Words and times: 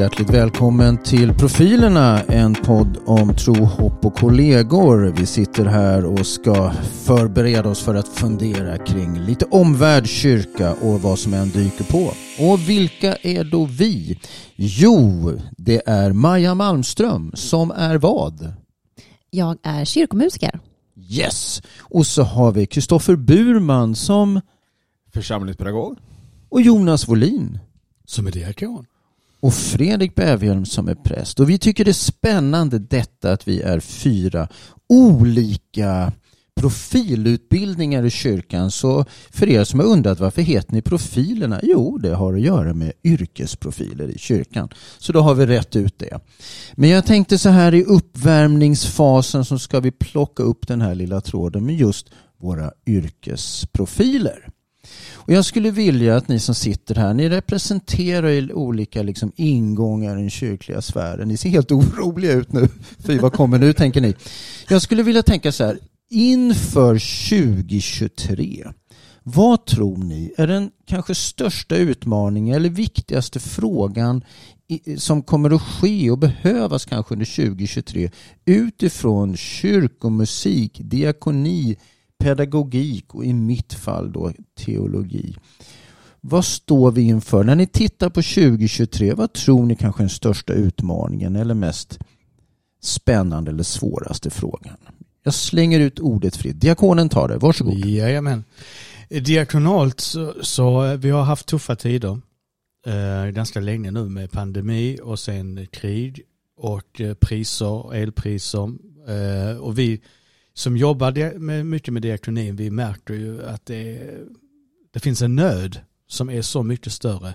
hjärtligt 0.00 0.30
välkommen 0.30 1.02
till 1.02 1.34
Profilerna, 1.34 2.22
en 2.22 2.54
podd 2.54 2.98
om 3.06 3.34
tro, 3.34 3.54
hopp 3.54 4.04
och 4.04 4.14
kollegor. 4.14 5.14
Vi 5.16 5.26
sitter 5.26 5.64
här 5.64 6.04
och 6.04 6.26
ska 6.26 6.72
förbereda 7.04 7.68
oss 7.68 7.80
för 7.80 7.94
att 7.94 8.08
fundera 8.08 8.78
kring 8.78 9.18
lite 9.18 9.44
omvärld, 9.44 10.06
kyrka 10.06 10.74
och 10.74 11.00
vad 11.00 11.18
som 11.18 11.34
än 11.34 11.50
dyker 11.50 11.84
på. 11.84 12.12
Och 12.50 12.68
vilka 12.68 13.16
är 13.16 13.44
då 13.44 13.64
vi? 13.64 14.18
Jo, 14.56 15.32
det 15.56 15.82
är 15.86 16.12
Maja 16.12 16.54
Malmström 16.54 17.32
som 17.34 17.70
är 17.70 17.96
vad? 17.96 18.52
Jag 19.30 19.58
är 19.62 19.84
kyrkomusiker. 19.84 20.60
Yes! 20.96 21.62
Och 21.78 22.06
så 22.06 22.22
har 22.22 22.52
vi 22.52 22.66
Kristoffer 22.66 23.16
Burman 23.16 23.94
som 23.94 24.40
Församlingspedagog. 25.12 25.98
och 26.48 26.62
Jonas 26.62 27.08
Wolin 27.08 27.58
Som 28.04 28.26
är 28.26 28.32
diakon 28.32 28.86
och 29.40 29.54
Fredrik 29.54 30.14
Bävhjelm 30.14 30.64
som 30.64 30.88
är 30.88 30.94
präst. 30.94 31.40
Och 31.40 31.50
vi 31.50 31.58
tycker 31.58 31.84
det 31.84 31.90
är 31.90 31.92
spännande 31.92 32.78
detta 32.78 33.32
att 33.32 33.48
vi 33.48 33.62
är 33.62 33.80
fyra 33.80 34.48
olika 34.88 36.12
profilutbildningar 36.60 38.04
i 38.04 38.10
kyrkan. 38.10 38.70
Så 38.70 39.04
för 39.30 39.48
er 39.48 39.64
som 39.64 39.80
har 39.80 39.86
undrat 39.86 40.20
varför 40.20 40.42
heter 40.42 40.72
ni 40.72 40.82
profilerna? 40.82 41.60
Jo, 41.62 41.98
det 41.98 42.14
har 42.14 42.34
att 42.34 42.40
göra 42.40 42.74
med 42.74 42.92
yrkesprofiler 43.04 44.08
i 44.08 44.18
kyrkan. 44.18 44.68
Så 44.98 45.12
då 45.12 45.20
har 45.20 45.34
vi 45.34 45.46
rätt 45.46 45.76
ut 45.76 45.98
det. 45.98 46.20
Men 46.74 46.88
jag 46.88 47.06
tänkte 47.06 47.38
så 47.38 47.48
här 47.48 47.74
i 47.74 47.84
uppvärmningsfasen 47.84 49.44
så 49.44 49.58
ska 49.58 49.80
vi 49.80 49.90
plocka 49.90 50.42
upp 50.42 50.68
den 50.68 50.80
här 50.80 50.94
lilla 50.94 51.20
tråden 51.20 51.66
med 51.66 51.74
just 51.74 52.10
våra 52.38 52.72
yrkesprofiler. 52.86 54.48
Och 55.30 55.36
jag 55.36 55.44
skulle 55.44 55.70
vilja 55.70 56.16
att 56.16 56.28
ni 56.28 56.38
som 56.38 56.54
sitter 56.54 56.94
här, 56.94 57.14
ni 57.14 57.28
representerar 57.28 58.52
olika 58.52 59.02
liksom 59.02 59.32
ingångar 59.36 60.18
i 60.18 60.20
den 60.20 60.30
kyrkliga 60.30 60.82
sfären. 60.82 61.28
Ni 61.28 61.36
ser 61.36 61.48
helt 61.48 61.72
oroliga 61.72 62.32
ut 62.32 62.52
nu. 62.52 62.68
Fy, 63.06 63.18
vad 63.18 63.32
kommer 63.32 63.58
nu, 63.58 63.72
tänker 63.72 64.00
ni. 64.00 64.14
Jag 64.68 64.82
skulle 64.82 65.02
vilja 65.02 65.22
tänka 65.22 65.52
så 65.52 65.64
här, 65.64 65.78
inför 66.10 66.94
2023, 67.64 68.66
vad 69.22 69.66
tror 69.66 69.96
ni 69.96 70.34
är 70.36 70.46
den 70.46 70.70
kanske 70.86 71.14
största 71.14 71.76
utmaningen 71.76 72.56
eller 72.56 72.68
viktigaste 72.68 73.40
frågan 73.40 74.24
som 74.96 75.22
kommer 75.22 75.50
att 75.50 75.62
ske 75.62 76.10
och 76.10 76.18
behövas 76.18 76.84
kanske 76.84 77.14
under 77.14 77.36
2023 77.36 78.10
utifrån 78.44 79.36
kyrkomusik, 79.36 80.80
diakoni, 80.84 81.76
pedagogik 82.20 83.14
och 83.14 83.24
i 83.24 83.32
mitt 83.32 83.72
fall 83.72 84.12
då 84.12 84.32
teologi. 84.58 85.36
Vad 86.20 86.44
står 86.44 86.90
vi 86.90 87.02
inför? 87.02 87.44
När 87.44 87.54
ni 87.54 87.66
tittar 87.66 88.08
på 88.08 88.22
2023, 88.22 89.14
vad 89.14 89.32
tror 89.32 89.66
ni 89.66 89.76
kanske 89.76 90.00
är 90.00 90.04
den 90.04 90.10
största 90.10 90.52
utmaningen 90.52 91.36
eller 91.36 91.54
mest 91.54 91.98
spännande 92.82 93.50
eller 93.50 93.62
svåraste 93.62 94.30
frågan? 94.30 94.76
Jag 95.22 95.34
slänger 95.34 95.80
ut 95.80 96.00
ordet 96.00 96.36
fritt. 96.36 96.60
Diakonen 96.60 97.08
tar 97.08 97.28
det. 97.28 97.36
Varsågod. 97.36 97.84
Jajamän. 97.84 98.44
Diakonalt 99.08 100.00
så, 100.00 100.34
så 100.42 100.96
vi 100.96 101.10
har 101.10 101.22
haft 101.22 101.46
tuffa 101.46 101.76
tider 101.76 102.20
eh, 102.86 103.30
ganska 103.30 103.60
länge 103.60 103.90
nu 103.90 104.04
med 104.04 104.30
pandemi 104.30 104.98
och 105.02 105.18
sen 105.18 105.66
krig 105.72 106.22
och 106.56 107.00
eh, 107.00 107.14
priser, 107.14 107.94
elpriser. 107.94 108.72
Eh, 109.08 109.56
och 109.56 109.78
vi 109.78 110.00
som 110.60 110.76
jobbar 110.76 111.38
med, 111.38 111.66
mycket 111.66 111.94
med 111.94 112.02
diakonin, 112.02 112.56
vi 112.56 112.70
märker 112.70 113.14
ju 113.14 113.42
att 113.44 113.66
det, 113.66 114.10
det 114.90 115.00
finns 115.00 115.22
en 115.22 115.36
nöd 115.36 115.80
som 116.08 116.30
är 116.30 116.42
så 116.42 116.62
mycket 116.62 116.92
större 116.92 117.34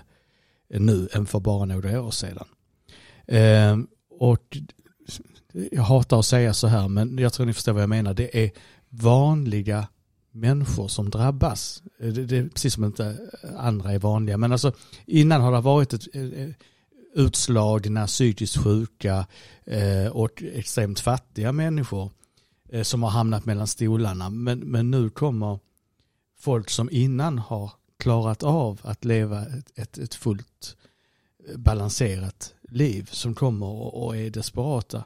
nu 0.68 1.08
än 1.12 1.26
för 1.26 1.40
bara 1.40 1.64
några 1.64 2.02
år 2.02 2.10
sedan. 2.10 2.46
Eh, 3.26 3.78
och 4.10 4.58
jag 5.70 5.82
hatar 5.82 6.18
att 6.18 6.26
säga 6.26 6.54
så 6.54 6.66
här, 6.66 6.88
men 6.88 7.18
jag 7.18 7.32
tror 7.32 7.46
ni 7.46 7.52
förstår 7.52 7.72
vad 7.72 7.82
jag 7.82 7.88
menar. 7.88 8.14
Det 8.14 8.44
är 8.44 8.50
vanliga 8.88 9.88
människor 10.32 10.88
som 10.88 11.10
drabbas. 11.10 11.82
Eh, 12.00 12.12
det, 12.12 12.24
det 12.24 12.36
är 12.36 12.48
precis 12.48 12.74
som 12.74 12.84
inte 12.84 13.18
andra 13.58 13.92
är 13.92 13.98
vanliga. 13.98 14.36
Men 14.36 14.52
alltså 14.52 14.72
innan 15.06 15.40
har 15.40 15.52
det 15.52 15.60
varit 15.60 15.92
ett 15.92 16.14
eh, 16.14 16.22
eh, 16.22 16.50
utslagna, 17.14 18.06
psykiskt 18.06 18.56
sjuka 18.56 19.26
eh, 19.64 20.06
och 20.06 20.42
extremt 20.42 21.00
fattiga 21.00 21.52
människor 21.52 22.04
eh, 22.04 22.10
Eh, 22.68 22.82
som 22.82 23.02
har 23.02 23.10
hamnat 23.10 23.44
mellan 23.44 23.66
stolarna. 23.66 24.30
Men, 24.30 24.58
men 24.58 24.90
nu 24.90 25.10
kommer 25.10 25.58
folk 26.38 26.70
som 26.70 26.90
innan 26.92 27.38
har 27.38 27.72
klarat 27.98 28.42
av 28.42 28.80
att 28.82 29.04
leva 29.04 29.42
ett, 29.42 29.78
ett, 29.78 29.98
ett 29.98 30.14
fullt 30.14 30.76
eh, 31.48 31.56
balanserat 31.56 32.54
liv 32.68 33.08
som 33.12 33.34
kommer 33.34 33.66
och, 33.66 34.06
och 34.06 34.16
är 34.16 34.30
desperata. 34.30 35.04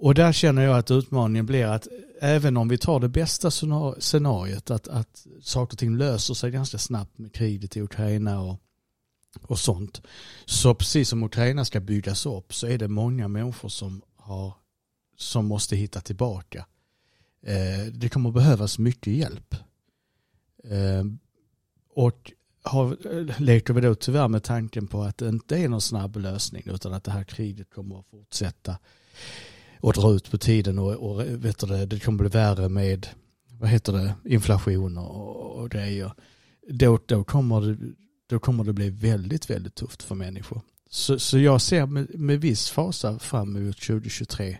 Och 0.00 0.14
där 0.14 0.32
känner 0.32 0.62
jag 0.62 0.78
att 0.78 0.90
utmaningen 0.90 1.46
blir 1.46 1.66
att 1.66 1.88
även 2.20 2.56
om 2.56 2.68
vi 2.68 2.78
tar 2.78 3.00
det 3.00 3.08
bästa 3.08 3.50
scenariet 4.00 4.70
att, 4.70 4.88
att 4.88 5.26
saker 5.42 5.74
och 5.74 5.78
ting 5.78 5.96
löser 5.96 6.34
sig 6.34 6.50
ganska 6.50 6.78
snabbt 6.78 7.18
med 7.18 7.32
kriget 7.32 7.76
i 7.76 7.80
Ukraina 7.80 8.40
och, 8.40 8.60
och 9.42 9.58
sånt. 9.58 10.02
Så 10.44 10.74
precis 10.74 11.08
som 11.08 11.22
Ukraina 11.22 11.64
ska 11.64 11.80
byggas 11.80 12.26
upp 12.26 12.54
så 12.54 12.66
är 12.66 12.78
det 12.78 12.88
många 12.88 13.28
människor 13.28 13.68
som, 13.68 14.02
har, 14.16 14.52
som 15.18 15.46
måste 15.46 15.76
hitta 15.76 16.00
tillbaka. 16.00 16.66
Eh, 17.42 17.92
det 17.92 18.08
kommer 18.08 18.30
behövas 18.30 18.78
mycket 18.78 19.12
hjälp. 19.12 19.54
Eh, 20.64 21.04
och 21.94 22.32
har, 22.62 23.16
eh, 23.16 23.40
leker 23.40 23.74
vi 23.74 23.80
då 23.80 23.94
tyvärr 23.94 24.28
med 24.28 24.42
tanken 24.42 24.86
på 24.86 25.02
att 25.02 25.18
det 25.18 25.28
inte 25.28 25.56
är 25.56 25.68
någon 25.68 25.80
snabb 25.80 26.16
lösning 26.16 26.62
utan 26.66 26.92
att 26.92 27.04
det 27.04 27.10
här 27.10 27.24
kriget 27.24 27.70
kommer 27.70 27.98
att 28.00 28.06
fortsätta 28.06 28.78
och 29.80 29.92
dra 29.92 30.12
ut 30.12 30.30
på 30.30 30.38
tiden 30.38 30.78
och, 30.78 30.92
och 30.92 31.20
vet 31.20 31.58
du 31.58 31.66
det, 31.66 31.86
det 31.86 32.00
kommer 32.00 32.18
bli 32.18 32.28
värre 32.28 32.68
med 32.68 33.06
vad 33.50 33.70
heter 33.70 33.92
det, 33.92 34.14
inflation 34.24 34.98
och, 34.98 35.58
och 35.58 35.70
grejer. 35.70 36.12
Då, 36.68 36.98
då, 37.06 37.24
kommer 37.24 37.60
det, 37.60 37.94
då 38.26 38.38
kommer 38.38 38.64
det 38.64 38.72
bli 38.72 38.90
väldigt, 38.90 39.50
väldigt 39.50 39.74
tufft 39.74 40.02
för 40.02 40.14
människor. 40.14 40.60
Så, 40.90 41.18
så 41.18 41.38
jag 41.38 41.60
ser 41.60 41.86
med, 41.86 42.18
med 42.18 42.40
viss 42.40 42.70
fasa 42.70 43.18
fram 43.18 43.56
emot 43.56 43.80
2023. 43.80 44.58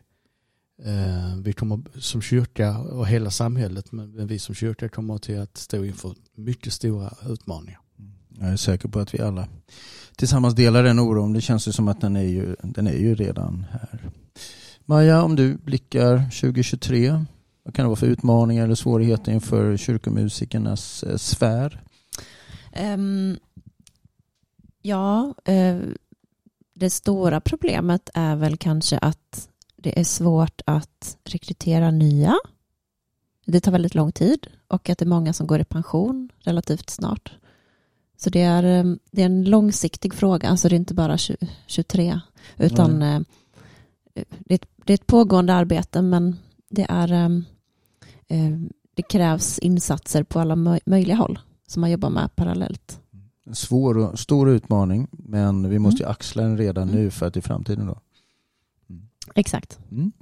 Eh, 0.85 1.37
vi 1.43 1.53
kommer 1.53 1.81
som 2.01 2.23
kyrka 2.23 2.79
och 2.79 3.07
hela 3.07 3.31
samhället, 3.31 3.93
men 3.93 4.27
vi 4.27 4.39
som 4.39 4.55
kyrka 4.55 4.89
kommer 4.89 5.19
till 5.19 5.41
att 5.41 5.57
stå 5.57 5.85
inför 5.85 6.15
mycket 6.35 6.73
stora 6.73 7.15
utmaningar. 7.29 7.81
Jag 8.41 8.49
är 8.49 8.57
säker 8.57 8.89
på 8.89 8.99
att 8.99 9.15
vi 9.15 9.21
alla 9.21 9.49
tillsammans 10.17 10.55
delar 10.55 10.83
den 10.83 10.99
oron. 10.99 11.33
Det 11.33 11.41
känns 11.41 11.69
ju 11.69 11.73
som 11.73 11.89
att 11.89 12.01
den 12.01 12.17
är 12.17 12.23
ju, 12.23 12.57
den 12.63 12.87
är 12.87 12.97
ju 12.97 13.15
redan 13.15 13.67
här. 13.71 14.11
Maja, 14.85 15.23
om 15.23 15.37
du 15.37 15.57
blickar 15.57 16.19
2023, 16.19 17.25
vad 17.63 17.75
kan 17.75 17.85
det 17.85 17.89
vara 17.89 17.97
för 17.97 18.07
utmaningar 18.07 18.65
eller 18.65 18.75
svårigheter 18.75 19.33
inför 19.33 19.77
kyrkomusikernas 19.77 21.03
eh, 21.03 21.17
sfär? 21.17 21.83
Ehm, 22.73 23.37
ja, 24.83 25.35
eh, 25.45 25.79
det 26.75 26.91
stora 26.91 27.41
problemet 27.41 28.11
är 28.15 28.37
väl 28.37 28.57
kanske 28.57 28.99
att 28.99 29.49
det 29.83 30.01
är 30.01 30.05
svårt 30.05 30.61
att 30.67 31.17
rekrytera 31.25 31.91
nya. 31.91 32.35
Det 33.47 33.61
tar 33.61 33.73
väldigt 33.73 33.95
lång 33.95 34.13
tid 34.13 34.47
och 34.69 34.89
att 34.91 34.99
det 34.99 35.05
är 35.05 35.09
många 35.09 35.33
som 35.33 35.47
går 35.47 35.61
i 35.61 35.65
pension 35.65 36.29
relativt 36.39 36.91
snart. 36.91 37.33
Så 38.17 38.31
det 38.31 38.43
är, 38.43 38.63
eh, 38.65 38.95
det 39.11 39.23
är 39.23 39.27
en 39.27 39.45
långsiktig 39.45 40.15
fråga, 40.15 40.49
alltså 40.49 40.69
det 40.69 40.75
är 40.75 40.79
inte 40.79 40.95
bara 40.95 41.19
20, 41.19 41.37
23, 41.67 42.21
utan 42.57 43.03
eh, 43.03 43.21
det, 44.15 44.55
är 44.55 44.55
ett, 44.55 44.67
det 44.85 44.93
är 44.93 44.95
ett 44.95 45.07
pågående 45.07 45.55
arbete 45.55 46.03
men 46.03 46.37
det 46.71 46.87
är 46.89 47.13
eh, 47.13 47.29
det 48.95 49.03
krävs 49.03 49.59
insatser 49.59 50.23
på 50.23 50.41
alla 50.41 50.55
möj- 50.57 50.81
möjliga 50.87 51.17
håll 51.17 51.39
som 51.67 51.81
man 51.81 51.91
jobbar 51.91 52.11
med 52.11 52.37
parallellt. 52.37 53.01
En 53.47 53.55
svår 53.55 53.99
och 53.99 54.19
stor 54.19 54.51
utmaning, 54.51 55.09
men 55.11 55.69
vi 55.69 55.79
måste 55.79 56.03
ju 56.03 56.09
axla 56.09 56.43
den 56.43 56.59
redan 56.59 56.89
Mm. 56.89 57.01
nu 57.03 57.11
för 57.11 57.27
att 57.27 57.37
i 57.37 57.41
framtiden 57.41 57.87
då. 57.87 58.01
Exakt. 59.35 59.79
Mm. 59.91 60.13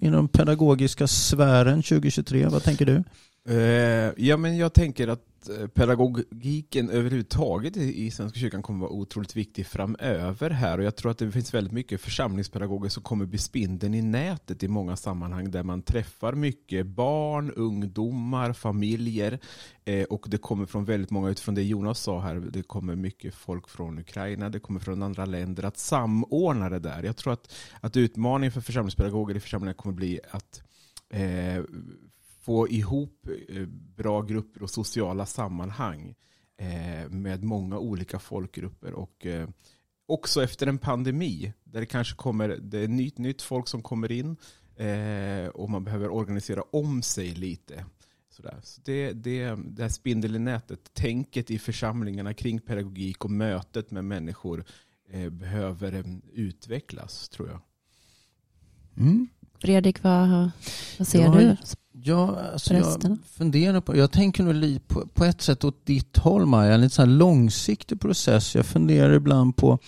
Inom 0.00 0.28
pedagogiska 0.28 1.06
sfären 1.06 1.82
2023, 1.82 2.46
vad 2.46 2.62
tänker 2.62 2.86
du? 2.86 3.04
Eh, 3.48 4.12
ja, 4.16 4.36
men 4.36 4.56
jag 4.56 4.72
tänker 4.72 5.08
att 5.08 5.48
eh, 5.48 5.66
pedagogiken 5.66 6.90
överhuvudtaget 6.90 7.76
i, 7.76 8.10
Svenska 8.10 8.38
kyrkan 8.38 8.62
kommer 8.62 8.80
vara 8.80 8.90
otroligt 8.90 9.36
viktig 9.36 9.66
framöver 9.66 10.50
här. 10.50 10.78
Och 10.78 10.84
jag 10.84 10.96
tror 10.96 11.10
att 11.10 11.18
det 11.18 11.30
finns 11.30 11.54
väldigt 11.54 11.72
mycket 11.72 12.00
församlingspedagoger 12.00 12.88
som 12.88 13.02
kommer 13.02 13.26
bli 13.26 13.38
spindeln 13.38 13.94
i 13.94 14.02
nätet 14.02 14.62
i 14.62 14.68
många 14.68 14.96
sammanhang 14.96 15.50
där 15.50 15.62
man 15.62 15.82
träffar 15.82 16.32
mycket 16.32 16.86
barn, 16.86 17.50
ungdomar, 17.50 18.52
familjer. 18.52 19.38
Eh, 19.84 20.04
och 20.04 20.26
det 20.28 20.38
kommer 20.38 20.66
från 20.66 20.84
väldigt 20.84 21.10
många, 21.10 21.30
utifrån 21.30 21.54
det 21.54 21.62
Jonas 21.62 22.00
sa 22.00 22.20
här, 22.20 22.34
det 22.34 22.62
kommer 22.62 22.96
mycket 22.96 23.34
folk 23.34 23.68
från 23.68 23.98
Ukraina, 23.98 24.48
det 24.48 24.60
kommer 24.60 24.80
från 24.80 25.02
andra 25.02 25.24
länder, 25.24 25.62
att 25.64 25.78
samordna 25.78 26.70
det 26.70 26.78
där. 26.78 27.02
Jag 27.02 27.16
tror 27.16 27.32
att, 27.32 27.54
att 27.80 27.96
utmaningen 27.96 28.52
för 28.52 28.60
församlingspedagoger 28.60 29.36
i 29.36 29.40
församlingar 29.40 29.74
kommer 29.74 29.94
bli 29.94 30.20
att 30.30 30.62
eh, 31.10 31.62
få 32.48 32.68
ihop 32.68 33.28
eh, 33.48 33.66
bra 33.96 34.22
grupper 34.22 34.62
och 34.62 34.70
sociala 34.70 35.26
sammanhang 35.26 36.14
eh, 36.56 37.10
med 37.10 37.44
många 37.44 37.78
olika 37.78 38.18
folkgrupper 38.18 38.92
och 38.92 39.26
eh, 39.26 39.48
också 40.06 40.42
efter 40.42 40.66
en 40.66 40.78
pandemi, 40.78 41.52
där 41.64 41.80
det 41.80 41.86
kanske 41.86 42.16
kommer, 42.16 42.48
det 42.48 42.78
är 42.78 42.88
nytt, 42.88 43.18
nytt 43.18 43.42
folk 43.42 43.68
som 43.68 43.82
kommer 43.82 44.12
in 44.12 44.36
och 45.54 45.70
man 45.70 45.84
behöver 45.84 46.08
organisera 46.08 46.62
om 46.62 47.02
sig 47.02 47.34
lite. 47.34 47.84
Sådär. 48.30 48.60
Så 48.62 48.80
det, 48.84 49.12
det, 49.12 49.58
det 49.64 49.82
här 49.82 49.88
spindel 49.88 50.36
i 50.36 50.38
nätet, 50.38 50.94
tänket 50.94 51.50
i 51.50 51.58
församlingarna 51.58 52.34
kring 52.34 52.60
pedagogik 52.60 53.24
och 53.24 53.30
mötet 53.30 53.90
med 53.90 54.04
människor 54.04 54.64
eh, 55.10 55.30
behöver 55.30 55.92
eh, 55.92 56.04
utvecklas, 56.32 57.28
tror 57.28 57.48
jag. 57.48 57.60
Mm. 58.96 59.28
Fredrik, 59.60 60.02
vad, 60.02 60.50
vad 60.98 61.08
ser 61.08 61.22
Ja, 61.22 61.32
du? 61.32 61.56
Ja, 62.02 62.38
alltså 62.52 62.74
jag 62.74 63.18
funderar 63.36 63.80
på, 63.80 63.96
jag 63.96 64.10
tänker 64.10 64.42
nog 64.42 64.88
på, 64.88 65.06
på 65.14 65.24
ett 65.24 65.42
sätt 65.42 65.64
åt 65.64 65.86
ditt 65.86 66.16
håll 66.16 66.46
Maja, 66.46 66.74
en 66.74 66.80
lite 66.80 66.94
så 66.94 67.04
långsiktig 67.04 68.00
process. 68.00 68.54
Jag 68.54 68.66
funderar 68.66 69.12
ibland 69.12 69.56
på, 69.56 69.78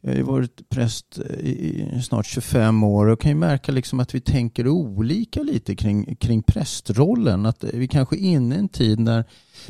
jag 0.00 0.10
har 0.10 0.16
ju 0.16 0.22
varit 0.22 0.68
präst 0.68 1.18
i 1.18 1.84
snart 2.04 2.26
25 2.26 2.82
år 2.82 3.06
och 3.06 3.20
kan 3.20 3.30
ju 3.30 3.34
märka 3.34 3.72
liksom 3.72 4.00
att 4.00 4.14
vi 4.14 4.20
tänker 4.20 4.68
olika 4.68 5.42
lite 5.42 5.76
kring, 5.76 6.16
kring 6.16 6.42
prästrollen. 6.42 7.46
Att 7.46 7.64
vi 7.64 7.88
kanske 7.88 8.16
är 8.16 8.20
inne 8.20 8.54
i 8.54 8.58
en 8.58 8.68
tid 8.68 8.98
när 8.98 9.24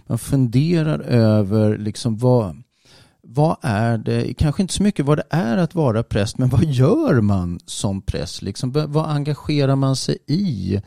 man 0.06 0.18
funderar 0.18 1.00
över 1.00 1.78
liksom 1.78 2.18
vad, 2.18 2.62
vad 3.22 3.56
är 3.62 3.98
det, 3.98 4.34
kanske 4.34 4.62
inte 4.62 4.75
så 4.75 4.82
mycket 4.82 5.06
vad 5.06 5.18
det 5.18 5.26
är 5.30 5.56
att 5.56 5.75
vara 5.75 6.02
präst, 6.02 6.38
men 6.38 6.48
vad 6.48 6.64
gör 6.64 7.20
man 7.20 7.60
som 7.64 8.02
präst? 8.02 8.42
Liksom, 8.42 8.72
vad 8.72 9.10
engagerar 9.10 9.76
man 9.76 9.96
sig 9.96 10.18
i? 10.26 10.80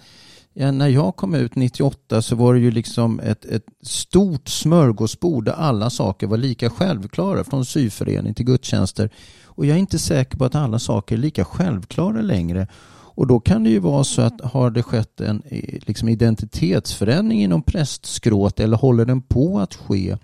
Ja, 0.58 0.72
när 0.72 0.88
jag 0.88 1.16
kom 1.16 1.36
ut 1.36 1.56
98 1.56 2.22
så 2.22 2.36
var 2.36 2.54
det 2.54 2.60
ju 2.60 2.72
liksom 2.72 3.20
ett, 3.20 3.46
ett 3.46 3.66
stort 3.82 4.50
smörgåsbord 4.50 5.46
där 5.46 5.54
alla 5.54 5.90
saker 5.90 6.28
var 6.28 6.38
lika 6.38 6.70
självklara, 6.70 7.44
från 7.44 7.66
syförening 7.66 8.34
till 8.34 8.46
gudstjänster. 8.46 9.10
Och 9.46 9.66
jag 9.66 9.76
är 9.76 9.80
inte 9.80 10.00
säker 10.00 10.38
på 10.38 10.46
att 10.46 10.56
alla 10.56 10.80
saker 10.80 11.16
är 11.16 11.20
lika 11.20 11.46
självklara 11.46 12.22
längre. 12.22 12.68
Och 13.16 13.28
då 13.28 13.40
kan 13.40 13.64
det 13.64 13.70
ju 13.70 13.80
vara 13.80 14.04
så 14.04 14.22
att 14.22 14.42
har 14.42 14.70
det 14.70 14.84
skett 14.84 15.22
en 15.22 15.42
eh, 15.46 15.80
liksom, 15.86 16.10
identitetsförändring 16.10 17.44
inom 17.44 17.62
prästskrået 17.62 18.60
eller 18.60 18.78
håller 18.78 19.06
den 19.06 19.22
på 19.22 19.60
att 19.60 19.76
ske? 19.76 20.18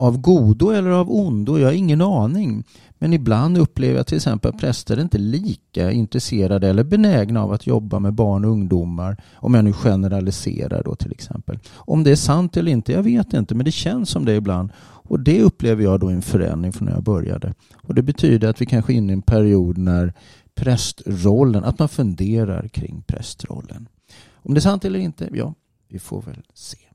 Av 0.00 0.18
godo 0.18 0.70
eller 0.70 0.90
av 0.90 1.10
ondo? 1.10 1.58
Jag 1.58 1.68
har 1.68 1.72
ingen 1.72 2.00
aning. 2.00 2.64
Men 2.98 3.12
ibland 3.12 3.58
upplever 3.58 3.96
jag 3.96 4.06
till 4.06 4.16
exempel 4.16 4.50
att 4.50 4.60
präster 4.60 4.96
är 4.96 5.00
inte 5.00 5.18
lika 5.18 5.92
intresserade 5.92 6.68
eller 6.68 6.84
benägna 6.84 7.42
av 7.42 7.52
att 7.52 7.66
jobba 7.66 7.98
med 7.98 8.14
barn 8.14 8.44
och 8.44 8.50
ungdomar. 8.50 9.16
Om 9.34 9.54
jag 9.54 9.64
nu 9.64 9.72
generaliserar 9.72 10.82
då 10.84 10.94
till 10.94 11.12
exempel. 11.12 11.58
Om 11.74 12.04
det 12.04 12.10
är 12.10 12.16
sant 12.16 12.56
eller 12.56 12.72
inte, 12.72 12.92
jag 12.92 13.02
vet 13.02 13.32
inte. 13.32 13.54
Men 13.54 13.64
det 13.64 13.72
känns 13.72 14.10
som 14.10 14.24
det 14.24 14.34
ibland. 14.34 14.72
Och 14.80 15.20
det 15.20 15.42
upplever 15.42 15.84
jag 15.84 16.00
då 16.00 16.08
en 16.08 16.22
förändring 16.22 16.72
från 16.72 16.86
när 16.86 16.94
jag 16.94 17.02
började. 17.02 17.54
Och 17.82 17.94
det 17.94 18.02
betyder 18.02 18.48
att 18.48 18.60
vi 18.60 18.66
kanske 18.66 18.92
är 18.92 18.96
inne 18.96 19.12
i 19.12 19.14
en 19.14 19.22
period 19.22 19.78
när 19.78 20.12
prästrollen, 20.54 21.64
att 21.64 21.78
man 21.78 21.88
funderar 21.88 22.68
kring 22.68 23.02
prästrollen. 23.06 23.88
Om 24.32 24.54
det 24.54 24.58
är 24.58 24.62
sant 24.62 24.84
eller 24.84 24.98
inte, 24.98 25.28
ja, 25.32 25.54
vi 25.88 25.98
får 25.98 26.22
väl 26.22 26.42
se. 26.54 26.87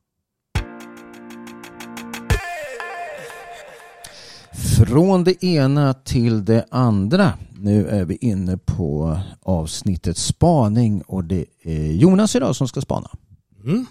Från 4.53 5.23
det 5.23 5.43
ena 5.43 5.93
till 5.93 6.45
det 6.45 6.65
andra. 6.71 7.33
Nu 7.59 7.87
är 7.87 8.05
vi 8.05 8.15
inne 8.15 8.57
på 8.57 9.19
avsnittet 9.41 10.17
spaning 10.17 11.01
och 11.01 11.23
det 11.23 11.45
är 11.61 11.91
Jonas 11.91 12.35
idag 12.35 12.55
som 12.55 12.67
ska 12.67 12.81
spana. 12.81 13.09
Mm. 13.63 13.85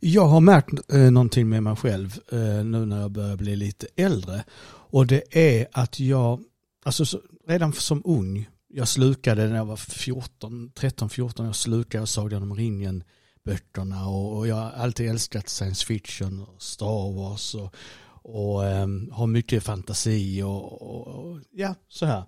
Jag 0.00 0.26
har 0.26 0.40
märkt 0.40 0.92
eh, 0.92 1.10
någonting 1.10 1.48
med 1.48 1.62
mig 1.62 1.76
själv 1.76 2.18
eh, 2.32 2.64
nu 2.64 2.86
när 2.86 3.00
jag 3.00 3.10
börjar 3.10 3.36
bli 3.36 3.56
lite 3.56 3.86
äldre. 3.96 4.44
Och 4.64 5.06
det 5.06 5.36
är 5.36 5.66
att 5.72 6.00
jag, 6.00 6.42
alltså 6.84 7.04
så, 7.04 7.20
redan 7.48 7.72
som 7.72 8.02
ung, 8.04 8.48
jag 8.68 8.88
slukade 8.88 9.48
när 9.48 9.56
jag 9.56 9.64
var 9.64 9.76
14, 9.76 10.70
13, 10.74 11.08
14, 11.08 11.46
jag 11.46 11.56
slukade 11.56 12.06
Sagan 12.06 12.42
om 12.42 12.54
ringen 12.54 13.04
böckerna 13.44 14.08
och, 14.08 14.36
och 14.36 14.48
jag 14.48 14.54
har 14.54 14.70
alltid 14.70 15.10
älskat 15.10 15.48
science 15.48 15.86
fiction 15.86 16.40
och 16.40 16.62
Star 16.62 17.16
Wars 17.16 17.54
och, 17.54 17.74
och 18.22 18.66
ehm, 18.66 19.10
har 19.12 19.26
mycket 19.26 19.62
fantasi 19.62 20.42
och, 20.42 20.82
och, 20.82 21.06
och 21.06 21.40
ja, 21.50 21.74
så 21.88 22.06
här. 22.06 22.24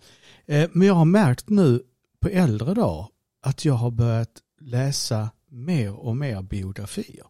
Eh, 0.47 0.71
men 0.73 0.87
jag 0.87 0.95
har 0.95 1.05
märkt 1.05 1.49
nu 1.49 1.83
på 2.21 2.29
äldre 2.29 2.75
dag 2.75 3.09
att 3.41 3.65
jag 3.65 3.75
har 3.75 3.91
börjat 3.91 4.43
läsa 4.61 5.31
mer 5.49 5.95
och 5.95 6.17
mer 6.17 6.43
biografier. 6.43 7.27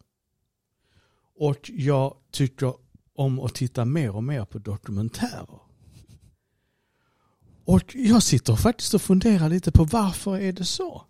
Och 1.36 1.70
jag 1.74 2.16
tycker 2.30 2.74
om 3.14 3.40
att 3.40 3.54
titta 3.54 3.84
mer 3.84 4.16
och 4.16 4.24
mer 4.24 4.44
på 4.44 4.58
dokumentärer. 4.58 5.60
Och 7.64 7.94
jag 7.94 8.22
sitter 8.22 8.56
faktiskt 8.56 8.94
och 8.94 9.02
funderar 9.02 9.48
lite 9.48 9.72
på 9.72 9.84
varför 9.84 10.38
är 10.38 10.52
det 10.52 10.64
så? 10.64 11.04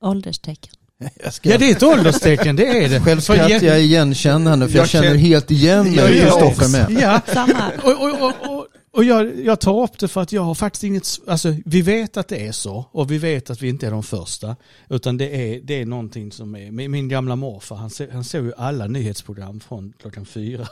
Ålderstecken. 0.00 0.79
Jag 1.24 1.34
ska 1.34 1.50
Ja 1.50 1.58
det 1.58 1.66
är 1.70 1.76
ett 1.76 1.82
ålderstecken, 1.82 2.56
det 2.56 2.66
är 2.84 2.88
det. 2.88 3.00
Själv 3.04 3.20
skrattar 3.20 3.48
jätte- 3.48 3.66
jag 3.66 3.80
igenkännande 3.82 4.68
för 4.68 4.74
jag, 4.76 4.82
Jag 4.82 4.88
känner 4.88 5.06
känner- 5.06 5.18
helt 5.18 5.50
igen 5.50 5.86
mig 5.86 5.96
Jag 5.96 6.10
i 6.10 6.20
Kristoffer 6.20 6.68
med. 6.88 7.02
Ja, 7.02 7.20
Samma 7.34 7.70
och, 7.82 8.02
och, 8.02 8.22
och, 8.22 8.56
och, 8.58 8.66
och 8.92 9.04
jag, 9.04 9.40
jag 9.44 9.60
tar 9.60 9.82
upp 9.82 9.98
det 9.98 10.08
för 10.08 10.20
att 10.20 10.32
jag 10.32 10.42
har 10.42 10.54
faktiskt 10.54 10.84
inget, 10.84 11.06
alltså 11.26 11.54
vi 11.64 11.82
vet 11.82 12.16
att 12.16 12.28
det 12.28 12.46
är 12.46 12.52
så 12.52 12.84
och 12.92 13.10
vi 13.10 13.18
vet 13.18 13.50
att 13.50 13.62
vi 13.62 13.68
inte 13.68 13.86
är 13.86 13.90
de 13.90 14.02
första. 14.02 14.56
Utan 14.88 15.16
det 15.16 15.24
är, 15.54 15.60
det 15.60 15.74
är 15.80 15.86
någonting 15.86 16.32
som 16.32 16.54
är, 16.56 16.70
min, 16.70 16.90
min 16.90 17.08
gamla 17.08 17.36
morfar 17.36 17.76
han, 17.76 17.90
se, 17.90 18.06
han 18.12 18.24
såg 18.24 18.44
ju 18.44 18.52
alla 18.56 18.86
nyhetsprogram 18.86 19.60
från 19.60 19.92
klockan 20.00 20.26
fyra 20.26 20.66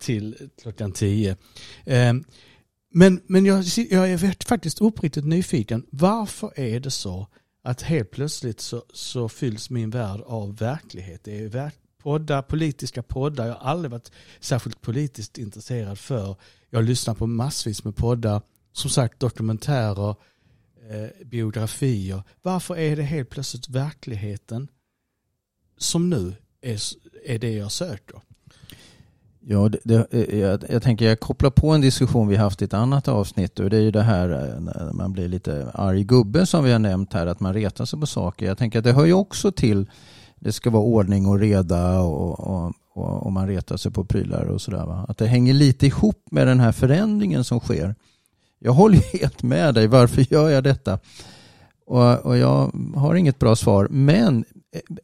till 0.00 0.36
klockan 0.62 0.92
tio. 0.92 1.36
Ehm, 1.86 2.24
men 2.94 3.20
men 3.26 3.46
jag, 3.46 3.64
jag 3.90 4.10
är 4.10 4.44
faktiskt 4.48 4.80
uppriktigt 4.80 5.24
nyfiken. 5.26 5.82
Varför 5.90 6.50
är 6.60 6.80
det 6.80 6.90
så 6.90 7.26
att 7.66 7.82
helt 7.82 8.10
plötsligt 8.10 8.60
så, 8.60 8.84
så 8.92 9.28
fylls 9.28 9.70
min 9.70 9.90
värld 9.90 10.20
av 10.26 10.56
verklighet? 10.56 11.24
Det 11.24 11.38
är 11.38 11.48
verk, 11.48 11.74
poddar, 11.98 12.42
politiska 12.42 13.02
poddar. 13.02 13.46
Jag 13.46 13.54
har 13.54 13.70
aldrig 13.70 13.90
varit 13.90 14.12
särskilt 14.40 14.80
politiskt 14.80 15.38
intresserad 15.38 15.98
för. 15.98 16.36
Jag 16.70 16.84
lyssnar 16.84 17.14
på 17.14 17.26
massvis 17.26 17.84
med 17.84 17.96
poddar. 17.96 18.42
Som 18.72 18.90
sagt 18.90 19.20
dokumentärer, 19.20 20.14
eh, 20.90 21.26
biografier. 21.26 22.22
Varför 22.42 22.76
är 22.76 22.96
det 22.96 23.02
helt 23.02 23.30
plötsligt 23.30 23.68
verkligheten 23.68 24.68
som 25.78 26.10
nu 26.10 26.34
är, 26.60 26.80
är 27.24 27.38
det 27.38 27.52
jag 27.52 27.72
söker? 27.72 28.20
Ja, 29.48 29.68
det, 29.68 29.78
det, 29.84 30.06
eh, 30.10 30.38
jag, 30.38 30.64
jag 30.68 30.82
tänker 30.82 31.04
jag 31.08 31.20
kopplar 31.20 31.50
på 31.50 31.70
en 31.70 31.80
diskussion 31.80 32.28
vi 32.28 32.36
haft 32.36 32.62
i 32.62 32.64
ett 32.64 32.74
annat 32.74 33.08
avsnitt 33.08 33.60
och 33.60 33.70
det 33.70 33.76
är 33.76 33.80
ju 33.80 33.90
det 33.90 34.02
här 34.02 34.30
eh, 34.30 34.60
när 34.60 34.92
man 34.92 35.12
blir 35.12 35.28
lite 35.28 35.70
arg 35.74 36.04
gubbe 36.04 36.46
som 36.46 36.64
vi 36.64 36.72
har 36.72 36.78
nämnt 36.78 37.12
här, 37.12 37.26
att 37.26 37.40
man 37.40 37.54
retar 37.54 37.84
sig 37.84 38.00
på 38.00 38.06
saker. 38.06 38.46
Jag 38.46 38.58
tänker 38.58 38.78
att 38.78 38.84
det 38.84 38.92
hör 38.92 39.04
ju 39.04 39.12
också 39.12 39.52
till, 39.52 39.90
det 40.36 40.52
ska 40.52 40.70
vara 40.70 40.82
ordning 40.82 41.26
och 41.26 41.38
reda 41.38 42.00
och, 42.00 42.40
och, 42.40 42.72
och, 42.92 43.26
och 43.26 43.32
man 43.32 43.48
retar 43.48 43.76
sig 43.76 43.92
på 43.92 44.04
prylar 44.04 44.44
och 44.44 44.60
sådär. 44.60 45.04
Att 45.08 45.18
det 45.18 45.26
hänger 45.26 45.54
lite 45.54 45.86
ihop 45.86 46.26
med 46.30 46.46
den 46.46 46.60
här 46.60 46.72
förändringen 46.72 47.44
som 47.44 47.60
sker. 47.60 47.94
Jag 48.58 48.72
håller 48.72 48.98
helt 49.18 49.42
med 49.42 49.74
dig, 49.74 49.86
varför 49.86 50.32
gör 50.32 50.50
jag 50.50 50.64
detta? 50.64 50.98
Och, 51.86 52.16
och 52.16 52.36
jag 52.36 52.72
har 52.94 53.14
inget 53.14 53.38
bra 53.38 53.56
svar, 53.56 53.88
men 53.90 54.44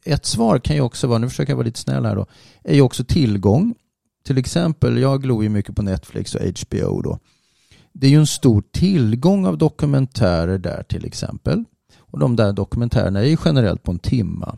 ett 0.05 0.25
svar 0.25 0.59
kan 0.59 0.75
ju 0.75 0.81
också 0.81 1.07
vara, 1.07 1.19
nu 1.19 1.29
försöker 1.29 1.51
jag 1.51 1.57
vara 1.57 1.65
lite 1.65 1.79
snäll 1.79 2.05
här 2.05 2.15
då, 2.15 2.25
är 2.63 2.75
ju 2.75 2.81
också 2.81 3.03
tillgång 3.03 3.75
till 4.23 4.37
exempel, 4.37 4.97
jag 4.97 5.21
glor 5.21 5.43
ju 5.43 5.49
mycket 5.49 5.75
på 5.75 5.81
Netflix 5.81 6.35
och 6.35 6.41
HBO 6.41 7.01
då. 7.01 7.19
Det 7.93 8.07
är 8.07 8.11
ju 8.11 8.19
en 8.19 8.27
stor 8.27 8.63
tillgång 8.71 9.45
av 9.45 9.57
dokumentärer 9.57 10.57
där 10.57 10.83
till 10.83 11.05
exempel. 11.05 11.63
Och 11.97 12.19
de 12.19 12.35
där 12.35 12.53
dokumentärerna 12.53 13.19
är 13.19 13.25
ju 13.25 13.37
generellt 13.45 13.83
på 13.83 13.91
en 13.91 13.99
timma. 13.99 14.57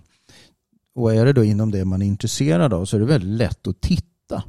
Och 0.96 1.14
är 1.14 1.26
det 1.26 1.34
då 1.34 1.44
inom 1.44 1.72
det 1.72 1.86
man 1.86 2.02
är 2.02 2.06
intresserad 2.06 2.74
av 2.74 2.86
så 2.86 2.96
är 2.96 3.00
det 3.00 3.06
väldigt 3.06 3.38
lätt 3.38 3.68
att 3.68 3.82
titta. 3.82 4.44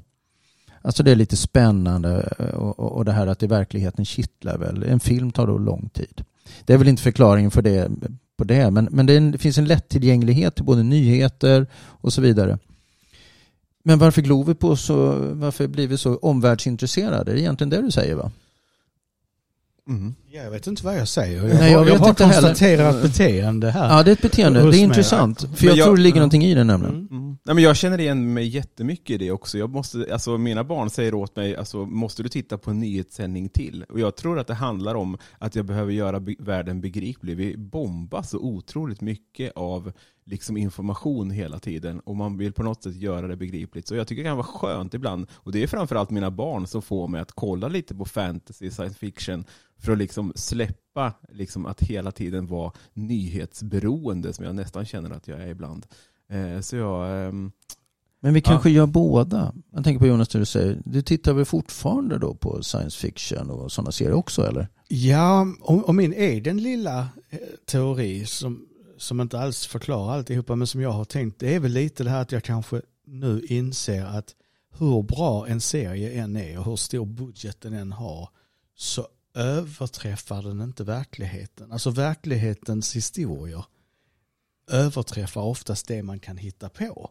Alltså 0.82 1.02
det 1.02 1.10
är 1.10 1.16
lite 1.16 1.36
spännande 1.36 2.34
eh, 2.38 2.46
och, 2.46 2.78
och, 2.78 2.92
och 2.92 3.04
det 3.04 3.12
här 3.12 3.26
att 3.26 3.38
det 3.38 3.46
i 3.46 3.48
verkligheten 3.48 4.04
kittlar 4.04 4.58
väl. 4.58 4.82
En 4.82 5.00
film 5.00 5.32
tar 5.32 5.46
då 5.46 5.58
lång 5.58 5.88
tid. 5.88 6.24
Det 6.64 6.72
är 6.72 6.78
väl 6.78 6.88
inte 6.88 7.02
förklaringen 7.02 7.50
för 7.50 7.62
det, 7.62 7.90
på 8.36 8.44
det 8.44 8.70
men, 8.70 8.88
men 8.90 9.06
det, 9.06 9.16
en, 9.16 9.30
det 9.30 9.38
finns 9.38 9.58
en 9.58 9.64
lättillgänglighet 9.64 10.54
till 10.54 10.64
både 10.64 10.82
nyheter 10.82 11.66
och 11.74 12.12
så 12.12 12.22
vidare. 12.22 12.58
Men 13.86 13.98
varför 13.98 14.22
glor 14.22 14.44
vi 14.44 14.54
på 14.54 14.76
så, 14.76 14.94
varför 15.34 15.66
blir 15.66 15.88
vi 15.88 15.98
så 15.98 16.16
omvärldsintresserade? 16.16 17.24
Det 17.24 17.38
är 17.38 17.40
egentligen 17.40 17.70
det 17.70 17.82
du 17.82 17.90
säger 17.90 18.14
va? 18.14 18.30
Mm. 19.88 20.14
Ja, 20.36 20.42
jag 20.42 20.50
vet 20.50 20.66
inte 20.66 20.84
vad 20.84 20.96
jag 20.96 21.08
säger. 21.08 21.42
Nej, 21.42 21.72
jag 21.72 21.80
jag, 21.80 21.84
vet 21.84 22.00
bara 22.00 22.08
inte 22.08 22.24
heller. 22.24 22.50
ett 22.90 23.02
beteende 23.02 23.70
här. 23.70 23.96
Ja, 23.96 24.02
det 24.02 24.10
är 24.10 24.12
ett 24.12 24.22
beteende. 24.22 24.70
Det 24.70 24.76
är 24.76 24.80
intressant. 24.80 25.40
För 25.40 25.48
Men 25.48 25.56
jag, 25.60 25.76
jag- 25.76 25.84
tror 25.86 25.96
det 25.96 26.02
ligger 26.02 26.16
ja. 26.16 26.20
någonting 26.20 26.44
i 26.44 26.54
det 26.54 26.64
nämligen. 26.64 26.94
Mm. 26.94 27.08
Mm. 27.10 27.36
Nej, 27.44 27.54
men 27.54 27.64
jag 27.64 27.76
känner 27.76 28.00
igen 28.00 28.32
mig 28.34 28.46
jättemycket 28.46 29.10
i 29.10 29.18
det 29.18 29.30
också. 29.30 29.58
Jag 29.58 29.70
måste, 29.70 30.06
alltså, 30.12 30.38
mina 30.38 30.64
barn 30.64 30.90
säger 30.90 31.14
åt 31.14 31.36
mig, 31.36 31.56
alltså, 31.56 31.86
måste 31.86 32.22
du 32.22 32.28
titta 32.28 32.58
på 32.58 32.70
en 32.70 32.80
nyhetssändning 32.80 33.48
till? 33.48 33.84
Och 33.88 34.00
jag 34.00 34.16
tror 34.16 34.38
att 34.38 34.46
det 34.46 34.54
handlar 34.54 34.94
om 34.94 35.18
att 35.38 35.56
jag 35.56 35.64
behöver 35.64 35.92
göra 35.92 36.20
be 36.20 36.34
världen 36.38 36.80
begriplig. 36.80 37.36
Vi 37.36 37.56
bombas 37.56 38.30
så 38.30 38.38
otroligt 38.38 39.00
mycket 39.00 39.52
av 39.56 39.92
liksom, 40.26 40.56
information 40.56 41.30
hela 41.30 41.58
tiden 41.58 42.00
och 42.00 42.16
man 42.16 42.38
vill 42.38 42.52
på 42.52 42.62
något 42.62 42.82
sätt 42.82 42.96
göra 42.96 43.28
det 43.28 43.36
begripligt. 43.36 43.88
Så 43.88 43.94
jag 43.94 44.06
tycker 44.08 44.22
det 44.22 44.28
kan 44.28 44.36
vara 44.36 44.46
skönt 44.46 44.94
ibland, 44.94 45.26
och 45.34 45.52
det 45.52 45.62
är 45.62 45.66
framförallt 45.66 46.10
mina 46.10 46.30
barn 46.30 46.66
som 46.66 46.82
får 46.82 47.08
mig 47.08 47.20
att 47.20 47.32
kolla 47.32 47.68
lite 47.68 47.94
på 47.94 48.04
fantasy, 48.04 48.70
science 48.70 48.98
fiction, 48.98 49.44
för 49.78 49.92
att 49.92 49.98
liksom 49.98 50.25
släppa 50.36 51.12
liksom, 51.28 51.66
att 51.66 51.82
hela 51.82 52.12
tiden 52.12 52.46
vara 52.46 52.72
nyhetsberoende, 52.94 54.32
som 54.32 54.44
jag 54.44 54.54
nästan 54.54 54.84
känner 54.86 55.10
att 55.10 55.28
jag 55.28 55.40
är 55.42 55.46
ibland. 55.46 55.86
Eh, 56.30 56.60
så 56.60 56.76
jag... 56.76 57.26
ehm, 57.28 57.52
Men 58.20 58.34
vi 58.34 58.40
kanske 58.40 58.70
Ja. 58.70 58.76
gör 58.76 58.86
båda. 58.86 59.54
Jag 59.72 59.84
tänker 59.84 59.98
på 59.98 60.06
Jonas, 60.06 60.28
du 60.28 60.44
säger. 60.44 60.82
Du 60.84 61.02
tittar 61.02 61.32
väl 61.32 61.44
fortfarande 61.44 62.18
då 62.18 62.34
på 62.34 62.62
science 62.62 62.98
fiction 62.98 63.50
och 63.50 63.72
sådana 63.72 63.92
serier 63.92 64.12
också 64.14 64.42
eller? 64.46 64.68
Ja, 64.88 65.46
och, 65.60 65.88
och 65.88 65.94
min 65.94 66.12
egen 66.12 66.62
lilla 66.62 67.08
eh, 67.30 67.38
teori 67.66 68.26
som, 68.26 68.66
som 68.98 69.20
inte 69.20 69.40
alls 69.40 69.66
förklarar 69.66 70.12
alltihopa 70.14 70.56
men 70.56 70.66
som 70.66 70.80
jag 70.80 70.90
har 70.90 71.04
tänkt 71.04 71.38
det 71.40 71.54
är 71.54 71.60
väl 71.60 71.72
lite 71.72 72.04
det 72.04 72.10
här 72.10 72.22
att 72.22 72.32
jag 72.32 72.44
kanske 72.44 72.82
nu 73.06 73.40
inser 73.48 74.04
att 74.04 74.34
hur 74.78 75.02
bra 75.02 75.46
en 75.48 75.60
serie 75.60 76.22
än 76.22 76.36
är 76.36 76.58
och 76.58 76.64
hur 76.64 76.76
stor 76.76 77.06
budget 77.06 77.60
den 77.60 77.72
än 77.74 77.92
har 77.92 78.28
så 78.74 79.06
överträffar 79.36 80.42
den 80.42 80.60
inte 80.60 80.84
verkligheten. 80.84 81.72
Alltså 81.72 81.90
verklighetens 81.90 82.96
historier 82.96 83.64
överträffar 84.70 85.40
oftast 85.40 85.88
det 85.88 86.02
man 86.02 86.18
kan 86.18 86.36
hitta 86.36 86.68
på. 86.68 87.10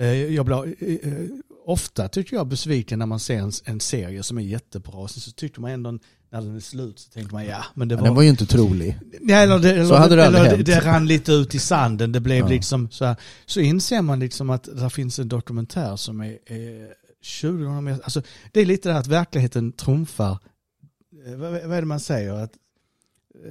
Eh, 0.00 0.06
Jag 0.34 0.46
blir 0.46 0.74
eh, 0.84 1.12
eh, 1.12 1.28
ofta 1.64 2.08
tycker 2.08 2.36
jag 2.36 2.46
besviken 2.46 2.98
när 2.98 3.06
man 3.06 3.20
ser 3.20 3.38
en, 3.38 3.52
en 3.64 3.80
serie 3.80 4.22
som 4.22 4.38
är 4.38 4.42
jättebra. 4.42 5.08
Sen 5.08 5.20
så 5.20 5.30
tycker 5.30 5.60
man 5.60 5.70
ändå 5.70 5.90
när 6.30 6.40
den 6.42 6.56
är 6.56 6.60
slut 6.60 6.98
så 6.98 7.10
tänker 7.10 7.32
man 7.32 7.46
ja 7.46 7.64
men 7.74 7.88
det 7.88 7.96
var... 7.96 8.04
den 8.04 8.14
var 8.14 8.22
ju 8.22 8.28
inte 8.28 8.46
trolig. 8.46 8.98
Ja, 9.22 9.36
eller 9.36 9.58
det, 9.58 9.72
eller, 9.74 9.94
hade 9.96 10.16
det 10.16 10.24
eller 10.24 10.42
det, 10.44 10.48
hänt. 10.50 10.66
det 10.66 10.80
rann 10.80 11.06
lite 11.06 11.32
ut 11.32 11.54
i 11.54 11.58
sanden. 11.58 12.12
Det 12.12 12.20
blev 12.20 12.38
Ja. 12.38 12.48
liksom 12.48 12.90
så 12.90 13.04
här. 13.04 13.16
Så 13.46 13.60
inser 13.60 14.02
man 14.02 14.20
liksom 14.20 14.50
att 14.50 14.68
det 14.76 14.90
finns 14.90 15.18
en 15.18 15.28
dokumentär 15.28 15.96
som 15.96 16.20
är, 16.20 16.38
är 16.52 16.94
20 17.22 17.64
gånger 17.64 17.80
mer. 17.80 17.92
Alltså, 18.02 18.22
det 18.52 18.60
är 18.60 18.66
lite 18.66 18.88
det 18.88 18.92
här 18.92 19.00
att 19.00 19.06
verkligheten 19.06 19.72
trumfar. 19.72 20.38
Eh, 21.26 21.34
Vad, 21.36 21.50
vad 21.52 21.72
är 21.76 21.80
det 21.80 21.86
man 21.86 22.00
säger? 22.00 22.32
Att, 22.32 22.52
eh, 23.44 23.50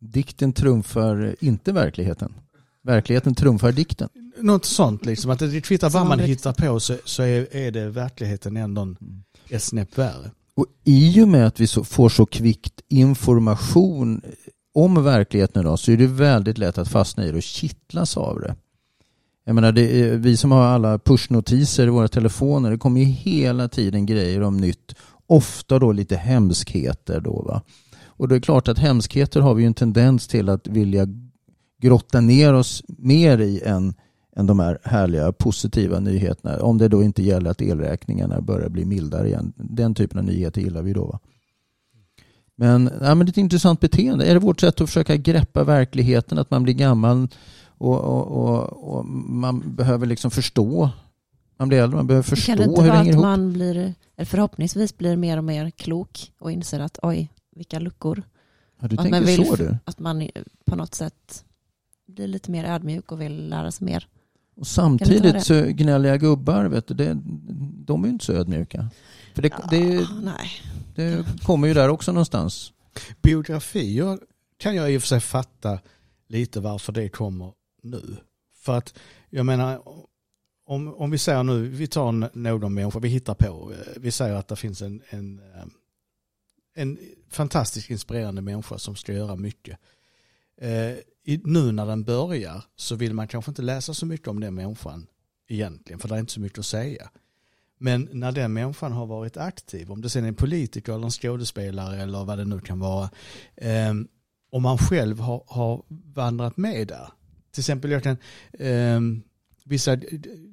Dikten 0.00 0.52
trumfar 0.52 1.36
inte 1.40 1.72
verkligheten. 1.72 2.34
Verkligheten 2.82 3.34
trumfar 3.34 3.72
dikten. 3.72 4.08
något 4.38 4.64
sånt 4.64 5.06
liksom. 5.06 5.30
Att 5.30 5.38
det 5.38 5.60
kvittar 5.60 5.90
vad 5.90 6.06
man 6.06 6.18
hittar 6.18 6.52
på 6.52 6.80
så, 6.80 6.96
så 7.04 7.22
är, 7.22 7.56
är 7.56 7.70
det 7.70 7.88
verkligheten 7.90 8.56
ändå 8.56 8.82
en- 8.82 9.24
ett 9.48 9.62
snäpp 9.62 9.98
värre. 9.98 10.30
Och 10.54 10.66
i 10.84 11.22
och 11.22 11.28
med 11.28 11.46
att 11.46 11.60
vi 11.60 11.66
så, 11.66 11.84
får 11.84 12.08
så 12.08 12.26
kvickt 12.26 12.80
information 12.88 14.22
om 14.74 15.04
verkligheten 15.04 15.62
idag 15.62 15.78
så 15.78 15.92
är 15.92 15.96
det 15.96 16.06
väldigt 16.06 16.58
lätt 16.58 16.78
att 16.78 16.88
fastna 16.88 17.26
i 17.26 17.30
det 17.30 17.36
och 17.36 17.42
kittlas 17.42 18.16
av 18.16 18.40
det. 18.40 18.54
Jag 19.44 19.54
menar, 19.54 19.72
det 19.72 20.00
är, 20.00 20.16
vi 20.16 20.36
som 20.36 20.52
har 20.52 20.62
alla 20.64 20.98
pushnotiser 20.98 21.86
i 21.86 21.90
våra 21.90 22.08
telefoner, 22.08 22.70
det 22.70 22.78
kommer 22.78 23.00
ju 23.00 23.06
hela 23.06 23.68
tiden 23.68 24.06
grejer 24.06 24.42
om 24.42 24.56
nytt. 24.56 24.94
Ofta 25.32 25.78
då 25.78 25.92
lite 25.92 26.16
hemskheter 26.16 27.20
då 27.20 27.42
va. 27.42 27.62
Och 28.04 28.28
det 28.28 28.36
är 28.36 28.40
klart 28.40 28.68
att 28.68 28.78
hemskheter 28.78 29.40
har 29.40 29.54
vi 29.54 29.62
ju 29.62 29.66
en 29.66 29.74
tendens 29.74 30.28
till 30.28 30.48
att 30.48 30.66
vilja 30.66 31.06
grotta 31.80 32.20
ner 32.20 32.54
oss 32.54 32.82
mer 32.88 33.38
i 33.38 33.62
än, 33.62 33.94
än 34.36 34.46
de 34.46 34.58
här 34.58 34.78
härliga 34.84 35.32
positiva 35.32 36.00
nyheterna. 36.00 36.62
Om 36.62 36.78
det 36.78 36.88
då 36.88 37.02
inte 37.02 37.22
gäller 37.22 37.50
att 37.50 37.62
elräkningarna 37.62 38.40
börjar 38.40 38.68
bli 38.68 38.84
mildare 38.84 39.28
igen. 39.28 39.52
Den 39.56 39.94
typen 39.94 40.18
av 40.18 40.24
nyheter 40.24 40.60
gillar 40.60 40.82
vi 40.82 40.92
då. 40.92 41.04
Va? 41.04 41.18
Men, 42.56 42.90
ja, 43.00 43.14
men 43.14 43.18
det 43.18 43.30
är 43.30 43.32
ett 43.32 43.36
intressant 43.36 43.80
beteende. 43.80 44.24
Är 44.24 44.34
det 44.34 44.40
vårt 44.40 44.60
sätt 44.60 44.80
att 44.80 44.88
försöka 44.88 45.16
greppa 45.16 45.64
verkligheten, 45.64 46.38
att 46.38 46.50
man 46.50 46.62
blir 46.62 46.74
gammal 46.74 47.28
och, 47.78 48.00
och, 48.00 48.26
och, 48.26 48.96
och 48.96 49.06
man 49.06 49.74
behöver 49.76 50.06
liksom 50.06 50.30
förstå. 50.30 50.90
Man 51.62 51.68
blir 51.68 51.78
äldre, 51.82 51.96
man 51.96 52.06
behöver 52.06 52.22
förstå 52.22 52.46
kan 52.46 52.58
det 52.58 52.64
inte 52.64 52.80
hur 52.80 52.86
det 52.86 52.88
vara 52.88 52.98
hänger 52.98 53.10
att 53.10 53.14
ihop. 53.14 53.22
man 53.24 53.52
blir, 53.52 53.94
eller 54.16 54.26
förhoppningsvis 54.26 54.98
blir 54.98 55.16
mer 55.16 55.36
och 55.36 55.44
mer 55.44 55.70
klok 55.70 56.32
och 56.38 56.52
inser 56.52 56.80
att 56.80 56.98
oj, 57.02 57.28
vilka 57.56 57.78
luckor. 57.78 58.22
Ja, 58.80 58.88
du 58.88 58.94
att 58.96 59.02
tänker 59.02 59.20
man 59.20 59.24
vill- 59.26 59.46
så 59.46 59.56
du. 59.56 59.76
Att 59.84 59.98
man 59.98 60.28
på 60.66 60.76
något 60.76 60.94
sätt 60.94 61.44
blir 62.06 62.26
lite 62.26 62.50
mer 62.50 62.64
ödmjuk 62.64 63.12
och 63.12 63.20
vill 63.20 63.48
lära 63.48 63.70
sig 63.70 63.84
mer. 63.84 64.08
Och 64.56 64.60
det 64.62 64.64
samtidigt 64.68 65.42
så 65.44 65.64
gnälliga 65.66 66.16
gubbar, 66.16 66.64
vet 66.64 66.86
du, 66.86 66.94
det, 66.94 67.18
de 67.86 68.02
är 68.04 68.06
ju 68.08 68.12
inte 68.12 68.24
så 68.24 68.32
ödmjuka. 68.32 68.88
För 69.34 69.42
det, 69.42 69.52
det, 69.70 69.98
Ah, 69.98 70.20
nej. 70.22 70.50
det 70.94 71.26
kommer 71.42 71.68
ju 71.68 71.74
där 71.74 71.88
också 71.88 72.12
någonstans. 72.12 72.72
Biografier 73.22 74.18
kan 74.58 74.74
jag 74.76 74.92
i 74.92 74.98
och 74.98 75.00
för 75.02 75.08
sig 75.08 75.20
fatta 75.20 75.78
lite 76.28 76.60
varför 76.60 76.92
det 76.92 77.08
kommer 77.08 77.52
nu. 77.82 78.16
För 78.56 78.78
att 78.78 78.94
jag 79.30 79.46
menar 79.46 79.82
om, 80.64 80.94
om 80.94 81.10
vi 81.10 81.18
säger 81.18 81.42
nu, 81.42 81.68
vi 81.68 81.86
tar 81.86 82.08
en- 82.08 82.30
någon 82.32 82.74
människa, 82.74 82.98
vi 82.98 83.08
hittar 83.08 83.34
på, 83.34 83.72
eh, 83.72 83.92
vi 83.96 84.10
säger 84.10 84.34
att 84.34 84.48
det 84.48 84.56
finns 84.56 84.82
en, 84.82 85.02
en, 85.10 85.38
eh, 85.38 85.64
en 86.74 86.98
fantastiskt 87.30 87.90
inspirerande 87.90 88.42
människa 88.42 88.78
som 88.78 88.96
ska 88.96 89.12
göra 89.12 89.36
mycket. 89.36 89.78
Eh, 90.60 90.92
i, 91.24 91.40
nu 91.44 91.72
när 91.72 91.86
den 91.86 92.04
börjar 92.04 92.64
så 92.76 92.94
vill 92.96 93.14
man 93.14 93.28
kanske 93.28 93.50
inte 93.50 93.62
läsa 93.62 93.94
så 93.94 94.06
mycket 94.06 94.28
om 94.28 94.40
den 94.40 94.54
människan 94.54 95.06
egentligen, 95.48 95.98
för 96.00 96.08
det 96.08 96.14
är 96.14 96.18
inte 96.18 96.32
så 96.32 96.40
mycket 96.40 96.58
att 96.58 96.66
säga. 96.66 97.10
Men 97.78 98.08
när 98.12 98.32
den 98.32 98.52
människan 98.52 98.92
har 98.92 99.06
varit 99.06 99.36
aktiv, 99.36 99.90
om 99.90 100.00
det 100.00 100.10
sen 100.10 100.24
är 100.24 100.28
en 100.28 100.34
politiker 100.34 100.92
eller 100.92 101.04
en 101.04 101.10
skådespelare 101.10 102.02
eller 102.02 102.24
vad 102.24 102.38
det 102.38 102.44
nu 102.44 102.60
kan 102.60 102.78
vara, 102.78 103.10
eh, 103.56 103.94
om 104.50 104.62
man 104.62 104.78
själv 104.78 105.18
har, 105.18 105.44
har 105.46 105.82
vandrat 106.14 106.56
med 106.56 106.88
där. 106.88 107.08
Till 107.50 107.60
exempel 107.60 107.90
jag 107.90 108.02
kan, 108.02 108.16
eh, 108.52 109.00
vissa 109.64 109.96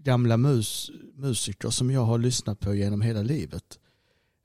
gamla 0.04 0.38
mus, 0.38 0.92
musiker 1.16 1.70
som 1.70 1.92
jag 1.92 2.06
har 2.06 2.18
lyssnat 2.18 2.60
på 2.60 2.76
genom 2.76 3.02
hela 3.02 3.22
livet 3.22 3.80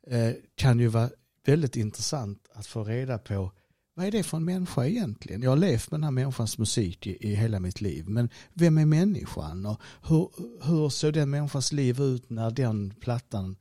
eh, 0.06 0.33
kan 0.54 0.80
ju 0.80 0.87
vara 0.87 1.11
väldigt 1.47 1.76
intressant 1.76 2.49
att 2.54 2.66
få 2.66 2.85
reda 2.85 3.18
på 3.18 3.52
vad 3.97 4.06
är 4.06 4.11
det 4.11 4.23
för 4.23 4.37
en 4.37 4.44
människa 4.44 4.87
egentligen? 4.87 5.42
Jag 5.42 5.50
har 5.50 5.56
levt 5.56 5.90
med 5.90 6.00
den 6.00 6.04
här 6.04 6.11
människans 6.11 6.59
musik 6.59 7.06
i, 7.06 7.28
i 7.30 7.35
hela 7.35 7.61
mitt 7.61 7.80
liv. 7.80 8.09
Men 8.09 8.28
vem 8.52 8.78
är 8.78 8.87
människan? 8.87 9.66
Och 9.66 9.80
hur, 10.02 10.28
hur 10.62 10.88
såg 10.88 11.12
den 11.12 11.30
människans 11.30 11.73
liv 11.73 12.00
ut 12.00 12.30
när 12.30 12.50
den 12.50 12.94
plattan 13.00 13.56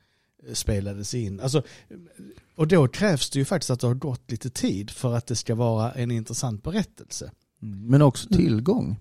eh, 0.48 0.54
spelades 0.54 1.14
in? 1.14 1.40
Alltså, 1.40 1.58
eh, 1.58 1.98
och 2.56 2.68
då 2.68 2.88
krävs 2.88 3.30
det 3.30 3.40
ju 3.40 3.46
faktiskt 3.46 3.70
att 3.70 3.80
det 3.80 3.88
har 3.88 3.94
gått 3.94 4.32
lite 4.32 4.50
tid 4.50 4.92
för 4.92 5.16
att 5.16 5.28
det 5.28 5.36
ska 5.36 5.56
vara 5.56 5.92
en 5.92 6.12
intressant 6.12 6.64
berättelse. 6.64 7.32
Mm, 7.62 7.88
men 7.88 8.02
också 8.02 8.30
tillgång. 8.30 9.00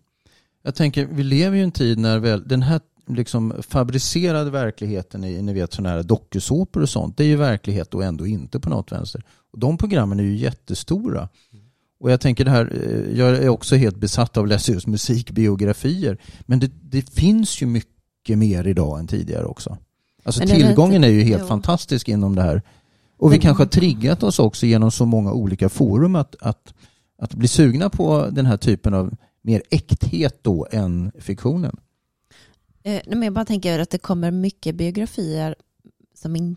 Jag 0.63 0.75
tänker, 0.75 1.07
vi 1.07 1.23
lever 1.23 1.57
ju 1.57 1.63
i 1.63 1.65
en 1.65 1.73
tid 1.73 1.99
när 1.99 2.19
väl, 2.19 2.49
den 2.49 2.63
här 2.63 2.81
liksom 3.07 3.55
fabricerade 3.69 4.51
verkligen 4.51 5.25
i 5.25 5.43
ni 5.43 5.53
vet 5.53 5.73
sådana 5.73 5.89
här 5.89 6.03
dokusåpor 6.03 6.83
och 6.83 6.89
sånt, 6.89 7.17
det 7.17 7.25
är 7.25 7.29
ju 7.29 7.37
verklighet 7.37 7.95
och 7.95 8.05
ändå 8.05 8.27
inte 8.27 8.61
på 8.61 8.71
något 8.71 8.93
vänster. 8.93 9.25
Och 9.53 9.59
de 9.59 9.79
programmen 9.79 10.21
är 10.21 10.25
ju 10.25 10.37
jättestora. 10.37 11.29
Och 12.01 12.11
jag 12.11 12.21
tänker 12.21 12.45
det 12.45 12.51
här, 12.51 12.73
eh, 12.73 13.19
jag 13.19 13.29
är 13.29 13.49
också 13.49 13.77
helt 13.77 13.97
besatt 13.97 14.37
av 14.37 14.43
att 14.43 14.49
läsa 14.49 14.73
just 14.73 14.87
musikbiografier. 14.87 16.19
Men 16.41 16.61
det, 16.61 16.71
det 16.83 17.11
finns 17.11 17.63
ju 17.63 17.67
mycket 17.67 18.39
mer 18.39 18.67
idag 18.67 18.99
än 18.99 19.07
tidigare 19.07 19.45
också. 19.45 19.79
Alltså 20.25 20.47
tillgången 20.47 21.05
är 21.05 21.09
ju 21.09 21.23
helt 21.23 21.43
jo. 21.43 21.49
fantastisk 21.49 22.09
inom 22.09 22.35
det 22.35 22.43
här. 22.43 22.63
Och 23.19 23.33
vi 23.33 23.39
kanske 23.39 23.63
har 23.63 23.69
triggat 23.69 24.23
oss 24.23 24.39
också 24.39 24.67
genom 24.67 24.91
så 24.91 25.07
många 25.07 25.33
olika 25.33 25.69
forum 25.69 26.15
att, 26.15 26.37
att, 26.41 26.75
att 27.19 27.35
bli 27.35 27.49
sugna 27.49 27.91
på 27.91 28.29
den 28.33 28.47
här 28.47 28.57
typen 28.57 28.95
av 28.95 29.15
mer 29.43 29.63
äkthet 29.71 30.45
då 30.45 30.67
än 30.71 31.13
fiktionen. 31.19 31.81
Eh, 32.83 33.03
men 33.07 33.23
jag 33.23 33.33
bara 33.33 33.45
tänker 33.45 33.79
att 33.79 33.91
det 33.91 33.99
kommer 33.99 34.31
mycket 34.31 34.75
biografier 34.75 35.55
som 36.15 36.37
in, 36.37 36.57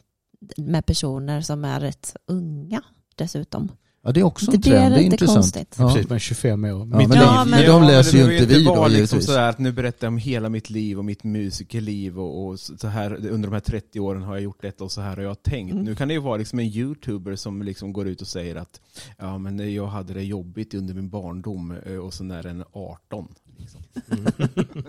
med 0.57 0.85
personer 0.85 1.41
som 1.41 1.65
är 1.65 1.79
rätt 1.79 2.15
unga 2.25 2.83
dessutom. 3.15 3.71
Ja, 4.07 4.11
det 4.11 4.19
är 4.19 4.23
också 4.23 4.51
en 4.51 4.59
Det 4.61 4.69
är 4.69 4.71
trend. 4.71 4.95
Det 4.95 5.01
är 5.01 5.03
intressant. 5.03 5.35
konstigt. 5.37 5.75
Ja. 5.79 5.87
Precis, 5.93 6.09
men 6.09 6.19
25 6.19 6.63
år. 6.63 6.69
Ja, 6.69 6.85
men, 6.85 6.99
liv. 6.99 7.09
Ja, 7.15 7.39
de, 7.39 7.49
men- 7.49 7.59
men 7.59 7.69
de 7.69 7.83
läser 7.83 8.17
ju 8.17 8.37
inte 8.37 8.45
vi 8.53 8.63
då 8.63 8.75
vara 8.75 8.87
liksom 8.87 9.21
sådär 9.21 9.49
att 9.49 9.59
nu 9.59 9.71
berättar 9.71 10.07
jag 10.07 10.11
om 10.11 10.17
hela 10.17 10.49
mitt 10.49 10.69
liv 10.69 10.97
och 10.97 11.05
mitt 11.05 11.23
musikerliv 11.23 12.19
och, 12.19 12.45
och 12.47 12.59
så 12.59 12.87
här 12.87 13.13
under 13.27 13.49
de 13.49 13.53
här 13.53 13.59
30 13.59 13.99
åren 13.99 14.21
har 14.23 14.35
jag 14.35 14.43
gjort 14.43 14.61
detta 14.61 14.83
och 14.83 14.91
så 14.91 15.01
här 15.01 15.15
har 15.15 15.23
jag 15.23 15.43
tänkt. 15.43 15.71
Mm. 15.71 15.83
Nu 15.83 15.95
kan 15.95 16.07
det 16.07 16.13
ju 16.13 16.19
vara 16.19 16.37
liksom 16.37 16.59
en 16.59 16.65
youtuber 16.65 17.35
som 17.35 17.61
liksom 17.63 17.93
går 17.93 18.07
ut 18.07 18.21
och 18.21 18.27
säger 18.27 18.55
att 18.55 18.81
ja, 19.17 19.37
men 19.37 19.73
jag 19.73 19.87
hade 19.87 20.13
det 20.13 20.23
jobbigt 20.23 20.73
under 20.73 20.93
min 20.93 21.09
barndom 21.09 21.75
eh, 21.85 21.95
och 21.97 22.13
så 22.13 22.23
när 22.23 22.43
den 22.43 22.59
är 22.59 22.65
18. 22.73 23.27
Liksom. 23.57 23.81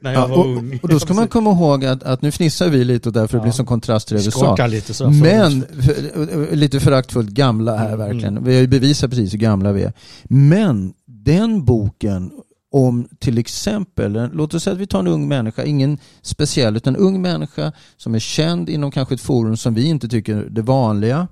När 0.00 0.12
Ja, 0.12 0.20
jag 0.20 0.28
var 0.28 0.36
och, 0.38 0.46
ung. 0.46 0.78
och 0.82 0.88
då 0.88 1.00
ska 1.00 1.14
man 1.14 1.28
komma 1.28 1.50
ihåg 1.50 1.84
att, 1.84 2.02
att 2.02 2.22
nu 2.22 2.30
fnissar 2.30 2.68
vi 2.68 2.84
lite 2.84 3.08
och 3.08 3.12
därför 3.12 3.36
Ja. 3.38 3.42
blir 3.42 3.50
det 3.52 3.56
som 3.56 3.66
kontrast 3.66 4.08
till 4.08 4.16
det 4.16 4.22
vi 4.22 4.30
sa. 4.30 4.66
Lite 4.66 4.94
så. 4.94 5.10
Men, 5.10 5.62
för, 5.62 6.56
lite 6.56 6.80
föraktfullt 6.80 7.30
gamla 7.30 7.76
här 7.76 7.86
Mm, 7.94 7.98
verkligen. 7.98 8.44
Vi 8.44 8.54
har 8.54 8.60
ju 8.60 8.66
bevisat 8.66 9.10
precis 9.10 9.32
hur 9.32 9.38
gamla 9.38 9.72
vi 9.72 9.82
är. 9.82 9.92
Men 10.24 10.92
den 11.06 11.64
boken 11.64 12.30
om 12.72 13.08
till 13.18 13.38
exempel, 13.38 14.28
låt 14.32 14.54
oss 14.54 14.62
säga 14.62 14.74
att 14.74 14.80
vi 14.80 14.86
tar 14.86 14.98
en 15.00 15.06
ung 15.06 15.28
människa, 15.28 15.64
ingen 15.64 15.98
speciell, 16.22 16.76
utan 16.76 16.94
en 16.94 17.00
ung 17.00 17.22
människa 17.22 17.72
som 17.96 18.14
är 18.14 18.18
känd 18.18 18.68
inom 18.68 18.90
kanske 18.90 19.14
ett 19.14 19.20
forum 19.20 19.56
som 19.56 19.74
vi 19.74 19.84
inte 19.86 20.08
tycker 20.08 20.36
är 20.36 20.48
det 20.50 20.62
vanliga 20.62 21.28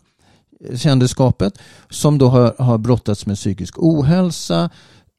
eh, 0.71 0.77
kändisskapet, 0.77 1.59
som 1.91 2.19
då 2.19 2.29
har, 2.29 2.55
har 2.59 2.79
brottats 2.79 3.27
med 3.27 3.37
psykisk 3.37 3.75
ohälsa, 3.79 4.71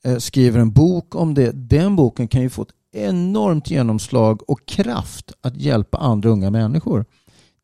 eh, 0.06 0.18
skriver 0.18 0.60
en 0.60 0.72
bok 0.72 1.16
om 1.16 1.34
det. 1.34 1.52
Den 1.52 1.96
boken 1.96 2.28
kan 2.28 2.42
ju 2.42 2.50
få 2.50 2.62
ett 2.62 2.70
enormt 2.96 3.70
genomslag 3.72 4.50
och 4.50 4.66
kraft 4.66 5.34
att 5.42 5.58
hjälpa 5.58 5.98
andra 5.98 6.30
unga 6.30 6.52
människor. 6.52 7.06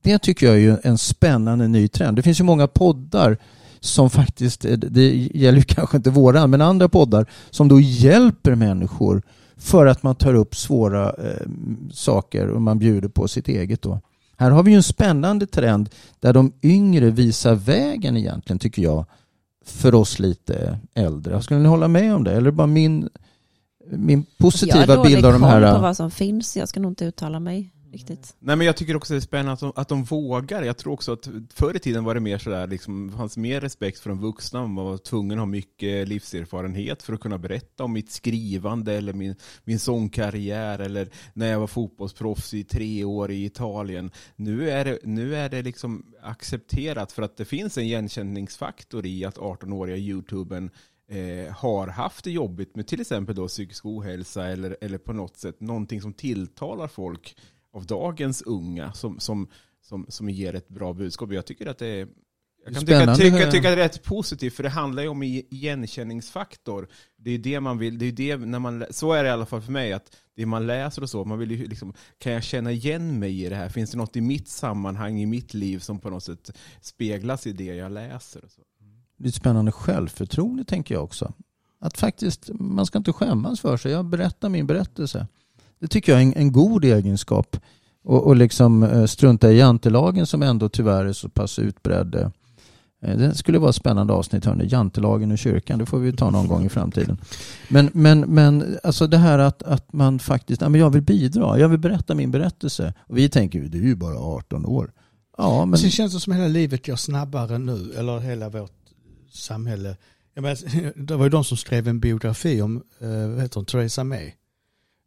Det 0.03 0.19
tycker 0.19 0.45
jag 0.45 0.61
är 0.61 0.87
en 0.87 0.97
spännande 0.97 1.67
ny 1.67 1.87
trend. 1.87 2.15
Det 2.15 2.21
finns 2.21 2.39
ju 2.39 2.43
många 2.43 2.67
poddar 2.67 3.37
som 3.79 4.09
faktiskt, 4.09 4.65
eh, 4.65 4.77
det 4.77 5.29
gäller 5.33 5.57
ju 5.57 5.63
kanske 5.67 5.97
inte 5.97 6.09
våra, 6.09 6.47
men 6.47 6.61
andra 6.61 6.89
poddar 6.89 7.25
som 7.49 7.67
då 7.67 7.79
hjälper 7.79 8.55
människor 8.55 9.21
för 9.57 9.85
att 9.85 10.03
man 10.03 10.15
tar 10.15 10.33
upp 10.33 10.55
svåra 10.55 11.09
eh, 11.09 11.47
saker 11.93 12.47
och 12.47 12.61
man 12.61 12.79
bjuder 12.79 13.09
på 13.09 13.27
sitt 13.27 13.47
eget 13.47 13.81
då. 13.81 13.99
Här 14.37 14.51
har 14.51 14.63
vi 14.63 14.71
ju 14.71 14.77
en 14.77 14.83
spännande 14.83 15.47
trend 15.47 15.89
där 16.19 16.33
de 16.33 16.51
yngre 16.61 17.09
visar 17.09 17.55
vägen 17.55 18.17
egentligen 18.17 18.59
tycker 18.59 18.81
jag 18.81 19.05
för 19.65 19.95
oss 19.95 20.19
lite 20.19 20.79
äldre. 20.93 21.41
Skulle 21.41 21.59
ni 21.59 21.67
hålla 21.67 21.87
med 21.87 22.15
om 22.15 22.23
det? 22.23 22.31
Eller 22.31 22.51
bara 22.51 22.67
min, 22.67 23.09
min 23.97 24.25
positiva 24.37 25.03
bild 25.03 25.25
av 25.25 25.33
de 25.33 25.43
här... 25.43 25.61
Jag 25.61 25.67
har 25.67 25.75
på 25.75 25.81
vad 25.81 25.97
som 25.97 26.11
finns. 26.11 26.57
Jag 26.57 26.69
ska 26.69 26.79
nog 26.79 26.91
inte 26.91 27.05
uttala 27.05 27.39
mig 27.39 27.71
riktigt. 27.91 28.35
Nej 28.39 28.55
men 28.55 28.67
jag 28.67 28.77
tycker 28.77 28.95
också 28.95 29.13
det 29.13 29.17
är 29.17 29.21
spännande 29.21 29.53
att 29.53 29.59
de, 29.59 29.71
att 29.75 29.87
de 29.87 30.03
vågar. 30.03 30.63
Jag 30.63 30.77
tror 30.77 30.93
också 30.93 31.13
att 31.13 31.29
förr 31.53 31.75
i 31.75 31.79
tiden 31.79 32.03
var 32.03 32.13
det 32.13 32.19
mer 32.19 32.37
sådär, 32.37 32.67
liksom, 32.67 33.07
det 33.07 33.17
fanns 33.17 33.37
mer 33.37 33.61
respekt 33.61 33.99
för 33.99 34.09
de 34.09 34.19
vuxna. 34.19 34.67
Man 34.67 34.85
var 34.85 34.97
tvungen 34.97 35.37
att 35.37 35.41
ha 35.41 35.45
mycket 35.45 36.07
livserfarenhet 36.07 37.03
för 37.03 37.13
att 37.13 37.19
kunna 37.19 37.37
berätta 37.37 37.83
om 37.83 37.93
mitt 37.93 38.11
skrivande 38.11 38.93
eller 38.93 39.13
min, 39.13 39.35
min 39.63 39.79
sångkarriär 39.79 40.79
eller 40.79 41.09
när 41.33 41.47
jag 41.47 41.59
var 41.59 41.67
fotbollsproffs 41.67 42.53
i 42.53 42.63
tre 42.63 43.03
år 43.03 43.31
i 43.31 43.45
Italien. 43.45 44.11
Nu 44.35 44.69
är 44.69 44.85
det, 44.85 44.99
nu 45.03 45.35
är 45.35 45.49
det 45.49 45.61
liksom 45.61 46.05
accepterat 46.23 47.11
för 47.11 47.21
att 47.21 47.37
det 47.37 47.45
finns 47.45 47.77
en 47.77 47.83
igenkänningsfaktor 47.83 49.05
i 49.05 49.25
att 49.25 49.37
18-åriga 49.37 49.97
YouTuben 49.97 50.69
eh, 51.11 51.53
har 51.53 51.87
haft 51.87 52.23
det 52.23 52.31
jobbigt 52.31 52.75
med 52.75 52.87
till 52.87 53.01
exempel 53.01 53.35
då 53.35 53.47
psykisk 53.47 53.85
ohälsa 53.85 54.47
eller, 54.47 54.77
eller 54.81 54.97
på 54.97 55.13
något 55.13 55.37
sätt 55.37 55.61
någonting 55.61 56.01
som 56.01 56.13
tilltalar 56.13 56.87
folk 56.87 57.37
av 57.73 57.85
dagens 57.85 58.41
unga 58.41 58.93
som, 58.93 59.19
som, 59.19 59.47
som, 59.81 60.05
som 60.09 60.29
ger 60.29 60.55
ett 60.55 60.69
bra 60.69 60.93
budskap. 60.93 61.31
Jag 61.33 61.45
tycker 61.45 61.67
att 61.67 61.77
det 61.77 61.87
är 61.87 62.07
jag 62.65 62.73
kan 62.73 62.85
tycka, 62.85 63.15
tycka, 63.15 63.37
tycka, 63.37 63.47
att 63.47 63.51
det 63.51 63.67
är 63.67 63.75
rätt 63.75 64.03
positivt, 64.03 64.53
för 64.53 64.63
det 64.63 64.69
handlar 64.69 65.03
ju 65.03 65.09
om 65.09 65.23
igenkänningsfaktor. 65.23 66.87
Det 67.17 67.31
är 67.31 67.37
det 67.37 67.59
man 67.59 67.77
vill, 67.77 67.97
det 67.97 68.05
är 68.05 68.11
det 68.11 68.37
när 68.37 68.59
man, 68.59 68.85
så 68.89 69.13
är 69.13 69.23
det 69.23 69.29
i 69.29 69.31
alla 69.31 69.45
fall 69.45 69.61
för 69.61 69.71
mig, 69.71 69.93
att 69.93 70.15
det 70.35 70.45
man 70.45 70.67
läser 70.67 71.01
och 71.01 71.09
så, 71.09 71.25
man 71.25 71.39
vill 71.39 71.51
ju 71.51 71.67
liksom, 71.67 71.93
kan 72.17 72.33
jag 72.33 72.43
känna 72.43 72.71
igen 72.71 73.19
mig 73.19 73.43
i 73.45 73.49
det 73.49 73.55
här? 73.55 73.69
Finns 73.69 73.91
det 73.91 73.97
något 73.97 74.15
i 74.15 74.21
mitt 74.21 74.47
sammanhang, 74.47 75.19
i 75.19 75.25
mitt 75.25 75.53
liv 75.53 75.79
som 75.79 75.99
på 75.99 76.09
något 76.09 76.23
sätt 76.23 76.57
speglas 76.81 77.47
i 77.47 77.51
det 77.51 77.75
jag 77.75 77.91
läser? 77.91 78.43
Och 78.45 78.51
så 78.51 78.61
lite 79.21 79.37
spännande 79.37 79.71
självförtroende 79.71 80.63
tänker 80.63 80.95
jag 80.95 81.03
också. 81.03 81.33
Att 81.79 81.97
faktiskt, 81.97 82.49
man 82.53 82.85
ska 82.85 82.97
inte 82.97 83.13
skämmas 83.13 83.59
för 83.59 83.77
sig. 83.77 83.91
Jag 83.91 84.05
berättar 84.05 84.49
min 84.49 84.67
berättelse. 84.67 85.27
Det 85.79 85.87
tycker 85.87 86.11
jag 86.11 86.21
är 86.21 86.25
en, 86.25 86.33
en 86.33 86.51
god 86.51 86.85
egenskap. 86.85 87.57
Och, 88.03 88.27
och 88.27 88.35
liksom 88.35 88.83
eh, 88.83 89.05
strunta 89.05 89.51
i 89.51 89.57
jantelagen 89.57 90.25
som 90.25 90.43
ändå 90.43 90.69
tyvärr 90.69 91.05
är 91.05 91.13
så 91.13 91.29
pass 91.29 91.59
utbredd. 91.59 92.15
Eh, 92.15 93.17
det 93.17 93.35
skulle 93.35 93.59
vara 93.59 93.69
ett 93.69 93.75
spännande 93.75 94.13
avsnitt, 94.13 94.45
hörni. 94.45 94.67
Jantelagen 94.67 95.31
och 95.31 95.37
kyrkan, 95.37 95.79
det 95.79 95.85
får 95.85 95.99
vi 95.99 96.13
ta 96.13 96.29
någon 96.29 96.47
gång 96.47 96.65
i 96.65 96.69
framtiden. 96.69 97.17
Men, 97.67 97.89
men, 97.93 98.19
men 98.19 98.77
alltså 98.83 99.07
det 99.07 99.17
här 99.17 99.39
att, 99.39 99.63
att 99.63 99.93
man 99.93 100.19
faktiskt, 100.19 100.61
ja, 100.61 100.69
men 100.69 100.81
jag 100.81 100.89
vill 100.89 101.01
bidra, 101.01 101.59
jag 101.59 101.69
vill 101.69 101.79
berätta 101.79 102.15
min 102.15 102.31
berättelse. 102.31 102.93
Och 103.07 103.17
vi 103.17 103.29
tänker, 103.29 103.59
du 103.59 103.77
är 103.77 103.83
ju 103.83 103.95
bara 103.95 104.17
18 104.17 104.65
år. 104.65 104.91
Ja, 105.37 105.65
men... 105.65 105.79
Sen 105.79 105.91
känns 105.91 106.13
det 106.13 106.19
som 106.19 106.33
hela 106.33 106.47
livet 106.47 106.85
går 106.85 106.95
snabbare 106.95 107.57
nu, 107.57 107.93
eller 107.97 108.19
hela 108.19 108.49
vårt 108.49 108.80
samhälle. 109.31 109.97
Jag 110.33 110.41
menar, 110.41 110.93
det 110.95 111.15
var 111.15 111.25
ju 111.25 111.29
de 111.29 111.43
som 111.43 111.57
skrev 111.57 111.87
en 111.87 111.99
biografi 111.99 112.61
om, 112.61 112.83
eh, 112.99 113.27
vad 113.29 113.41
heter 113.41 113.55
hon, 113.55 113.65
Theresa 113.65 114.03
May 114.03 114.31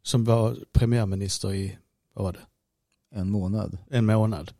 som 0.05 0.23
var 0.23 0.57
premiärminister 0.73 1.53
i, 1.53 1.77
vad 2.13 2.25
var 2.25 2.33
det? 2.33 2.39
En 3.19 3.31
månad. 3.31 3.77
En 3.89 4.05
månad 4.05 4.51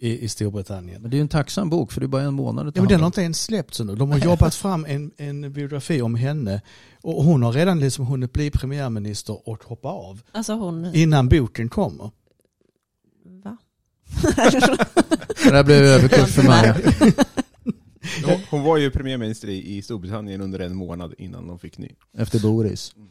i, 0.00 0.24
i 0.24 0.28
Storbritannien. 0.28 1.02
Men 1.02 1.10
det 1.10 1.16
är 1.16 1.20
en 1.20 1.28
tacksam 1.28 1.70
bok 1.70 1.92
för 1.92 2.00
det 2.00 2.06
är 2.06 2.08
bara 2.08 2.22
en 2.22 2.34
månad. 2.34 2.72
Ja, 2.74 2.82
men 2.82 2.88
den 2.88 3.00
har 3.00 3.06
inte 3.06 3.22
ens 3.22 3.42
släppts 3.42 3.80
ännu. 3.80 3.94
De 3.94 4.10
har 4.10 4.18
jobbat 4.18 4.54
fram 4.54 4.84
en, 4.88 5.10
en 5.16 5.52
biografi 5.52 6.02
om 6.02 6.14
henne 6.14 6.62
och 7.02 7.24
hon 7.24 7.42
har 7.42 7.52
redan 7.52 7.80
liksom 7.80 8.06
hunnit 8.06 8.32
bli 8.32 8.50
premiärminister 8.50 9.48
och 9.48 9.64
hoppa 9.64 9.88
av. 9.88 10.22
Alltså 10.32 10.52
hon... 10.52 10.94
Innan 10.94 11.28
boken 11.28 11.68
kommer. 11.68 12.10
Va? 13.24 13.56
det 15.44 15.50
där 15.50 15.64
blev 15.64 15.82
överkurs 15.82 16.34
för 16.34 16.42
Maja. 18.26 18.40
Hon 18.50 18.62
var 18.62 18.76
ju 18.76 18.90
premiärminister 18.90 19.48
i 19.48 19.82
Storbritannien 19.82 20.40
under 20.40 20.58
en 20.58 20.74
månad 20.74 21.14
innan 21.18 21.46
de 21.46 21.58
fick 21.58 21.78
ny. 21.78 21.88
Efter 22.18 22.40
Boris. 22.40 22.92
Mm. 22.96 23.08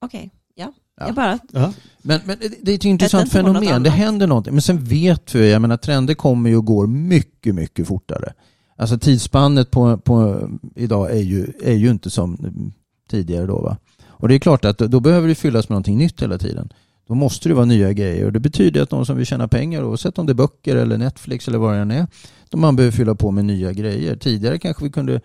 Okej, 0.00 0.18
okay. 0.18 0.30
ja. 0.54 0.72
Ja. 0.96 1.06
Jag 1.06 1.14
bara... 1.14 1.38
Ja. 1.52 1.72
Men, 2.02 2.20
men 2.24 2.38
det 2.60 2.70
är 2.72 2.74
ett 2.74 2.84
intressant 2.84 3.32
fenomen. 3.32 3.82
Det 3.82 3.90
händer 3.90 4.26
någonting. 4.26 4.54
Men 4.54 4.62
sen 4.62 4.84
vet 4.84 5.34
vi, 5.34 5.50
jag 5.50 5.62
menar 5.62 5.76
trender 5.76 6.14
kommer 6.14 6.50
ju 6.50 6.56
och 6.56 6.64
går 6.64 6.86
mycket, 6.86 7.54
mycket 7.54 7.88
fortare. 7.88 8.32
Alltså 8.76 8.98
tidsspannet 8.98 9.70
på, 9.70 9.98
på 9.98 10.48
idag 10.74 11.10
är 11.10 11.22
ju, 11.22 11.52
är 11.62 11.74
ju 11.74 11.90
inte 11.90 12.10
som 12.10 12.72
tidigare 13.10 13.46
då. 13.46 13.60
Va? 13.60 13.76
Och 14.04 14.28
det 14.28 14.34
är 14.34 14.38
klart 14.38 14.64
att 14.64 14.78
då 14.78 15.00
behöver 15.00 15.28
det 15.28 15.34
fyllas 15.34 15.68
med 15.68 15.74
någonting 15.74 15.98
nytt 15.98 16.22
hela 16.22 16.38
tiden. 16.38 16.72
Då 17.06 17.14
måste 17.14 17.48
det 17.48 17.54
vara 17.54 17.64
nya 17.64 17.92
grejer 17.92 18.24
och 18.24 18.32
det 18.32 18.40
betyder 18.40 18.82
att 18.82 18.90
de 18.90 19.06
som 19.06 19.16
vill 19.16 19.26
tjäna 19.26 19.48
pengar, 19.48 19.84
oavsett 19.84 20.18
om 20.18 20.26
det 20.26 20.32
är 20.32 20.34
böcker 20.34 20.76
eller 20.76 20.98
Netflix 20.98 21.48
eller 21.48 21.58
vad 21.58 21.74
det 21.74 21.80
än 21.80 21.90
är, 21.90 22.06
de 22.50 22.60
man 22.60 22.76
behöver 22.76 22.96
fylla 22.96 23.14
på 23.14 23.30
med 23.30 23.44
nya 23.44 23.72
grejer. 23.72 24.16
Tidigare 24.16 24.58
kanske 24.58 24.84
vi 24.84 24.90
kunde 24.90 25.20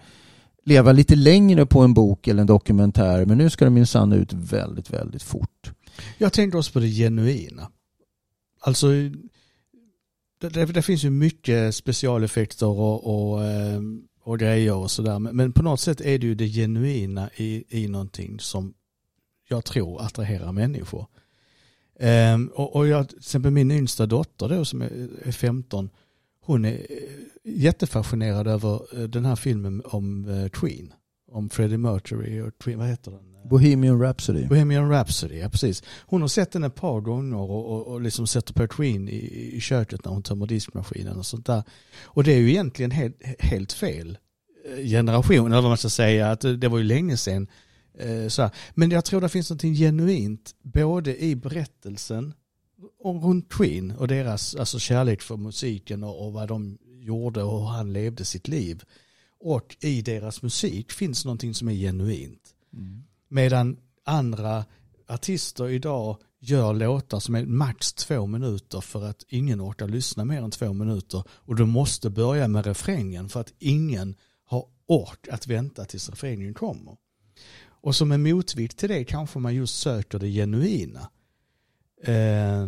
leva 0.65 0.91
lite 0.91 1.15
längre 1.15 1.65
på 1.65 1.79
en 1.79 1.93
bok 1.93 2.27
eller 2.27 2.41
en 2.41 2.47
dokumentär 2.47 3.25
men 3.25 3.37
nu 3.37 3.49
ska 3.49 3.65
det 3.65 3.71
minsann 3.71 4.13
ut 4.13 4.33
väldigt, 4.33 4.89
väldigt 4.89 5.23
fort. 5.23 5.71
Jag 6.17 6.33
tänkte 6.33 6.57
också 6.57 6.71
på 6.71 6.79
det 6.79 6.87
genuina. 6.87 7.71
Alltså 8.61 8.87
det, 10.39 10.49
det, 10.49 10.65
det 10.65 10.81
finns 10.81 11.03
ju 11.03 11.09
mycket 11.09 11.75
specialeffekter 11.75 12.67
och, 12.67 13.31
och, 13.31 13.45
eh, 13.45 13.81
och 14.23 14.39
grejer 14.39 14.73
och 14.75 14.91
sådär 14.91 15.19
men 15.19 15.51
på 15.51 15.63
något 15.63 15.79
sätt 15.79 16.01
är 16.01 16.19
det 16.19 16.27
ju 16.27 16.35
det 16.35 16.47
genuina 16.47 17.29
i, 17.35 17.63
i 17.83 17.87
någonting 17.87 18.39
som 18.39 18.73
jag 19.49 19.65
tror 19.65 20.01
attraherar 20.01 20.51
människor. 20.51 21.07
Um, 21.99 22.47
och, 22.47 22.75
och 22.75 22.87
jag, 22.87 23.09
till 23.09 23.17
exempel 23.17 23.51
min 23.51 23.71
yngsta 23.71 24.05
dotter 24.05 24.49
då 24.49 24.65
som 24.65 24.81
är, 24.81 25.09
är 25.23 25.31
15 25.31 25.89
hon 26.47 26.65
är 26.65 26.85
jättefascinerad 27.43 28.47
över 28.47 28.81
eh, 28.93 29.03
den 29.03 29.25
här 29.25 29.35
filmen 29.35 29.81
om 29.85 30.25
uh, 30.25 30.49
Queen. 30.49 30.93
Om 31.31 31.49
Freddie 31.49 31.77
Mercury 31.77 32.41
och 32.41 32.57
Queen, 32.59 32.79
vad 32.79 32.87
heter 32.87 33.11
den? 33.11 33.49
Bohemian 33.49 34.01
Rhapsody. 34.01 34.47
Bohemian 34.47 34.89
Rhapsody, 34.89 35.39
ja 35.39 35.49
precis. 35.49 35.83
Hon 36.05 36.21
har 36.21 36.27
sett 36.27 36.51
den 36.51 36.63
ett 36.63 36.75
par 36.75 37.01
gånger 37.01 37.37
och, 37.37 37.71
och, 37.71 37.87
och 37.87 38.01
liksom 38.01 38.27
sätter 38.27 38.53
på 38.53 38.67
Queen 38.67 39.09
i, 39.09 39.51
i 39.53 39.61
köket 39.61 40.05
när 40.05 40.11
hon 40.11 40.23
tömmer 40.23 40.45
diskmaskinen 40.45 41.17
och 41.17 41.25
sånt 41.25 41.45
där. 41.45 41.63
Och 42.03 42.23
det 42.23 42.33
är 42.33 42.37
ju 42.37 42.49
egentligen 42.49 42.91
helt, 42.91 43.15
helt 43.39 43.73
fel 43.73 44.17
eh, 44.69 44.85
generation, 44.85 45.51
eller 45.51 45.61
vad 45.61 45.71
man 45.71 45.77
ska 45.77 45.89
säga, 45.89 46.31
att 46.31 46.41
det 46.41 46.67
var 46.67 46.77
ju 46.77 46.83
länge 46.83 47.17
sedan. 47.17 47.47
Så 48.29 48.49
Men 48.73 48.91
jag 48.91 49.05
tror 49.05 49.21
det 49.21 49.29
finns 49.29 49.49
något 49.49 49.61
genuint 49.61 50.55
både 50.61 51.23
i 51.23 51.35
berättelsen 51.35 52.33
om 53.03 53.21
runt 53.21 53.49
Queen 53.49 53.91
och 53.91 54.07
deras 54.07 54.55
alltså 54.55 54.79
kärlek 54.79 55.21
för 55.21 55.37
musiken 55.37 56.03
och, 56.03 56.25
och 56.25 56.33
vad 56.33 56.47
de 56.47 56.77
gjorde 56.99 57.43
och 57.43 57.59
hur 57.59 57.67
han 57.67 57.93
levde 57.93 58.25
sitt 58.25 58.47
liv. 58.47 58.83
Och 59.39 59.77
i 59.79 60.01
deras 60.01 60.41
musik 60.41 60.91
finns 60.91 61.25
någonting 61.25 61.53
som 61.53 61.67
är 61.67 61.73
genuint. 61.73 62.55
Mm. 62.73 63.03
Medan 63.27 63.77
andra 64.05 64.65
artister 65.07 65.69
idag 65.69 66.17
gör 66.39 66.73
låtar 66.73 67.19
som 67.19 67.35
är 67.35 67.45
max 67.45 67.93
två 67.93 68.25
minuter 68.27 68.81
för 68.81 69.03
att 69.03 69.25
ingen 69.27 69.61
orkar 69.61 69.87
lyssna 69.87 70.25
mer 70.25 70.41
än 70.41 70.51
två 70.51 70.73
minuter. 70.73 71.23
Och 71.29 71.55
du 71.55 71.65
måste 71.65 72.09
börja 72.09 72.47
med 72.47 72.65
refrängen 72.65 73.29
för 73.29 73.41
att 73.41 73.53
ingen 73.59 74.15
har 74.45 74.65
ork 74.85 75.27
att 75.31 75.47
vänta 75.47 75.85
tills 75.85 76.09
refrängen 76.09 76.53
kommer. 76.53 76.97
Och 77.87 77.95
som 77.95 78.11
en 78.11 78.23
motvikt 78.23 78.77
till 78.77 78.89
det 78.89 79.03
kanske 79.03 79.39
man 79.39 79.55
just 79.55 79.79
söker 79.79 80.19
det 80.19 80.27
genuina. 80.27 80.99
Eh, 82.03 82.67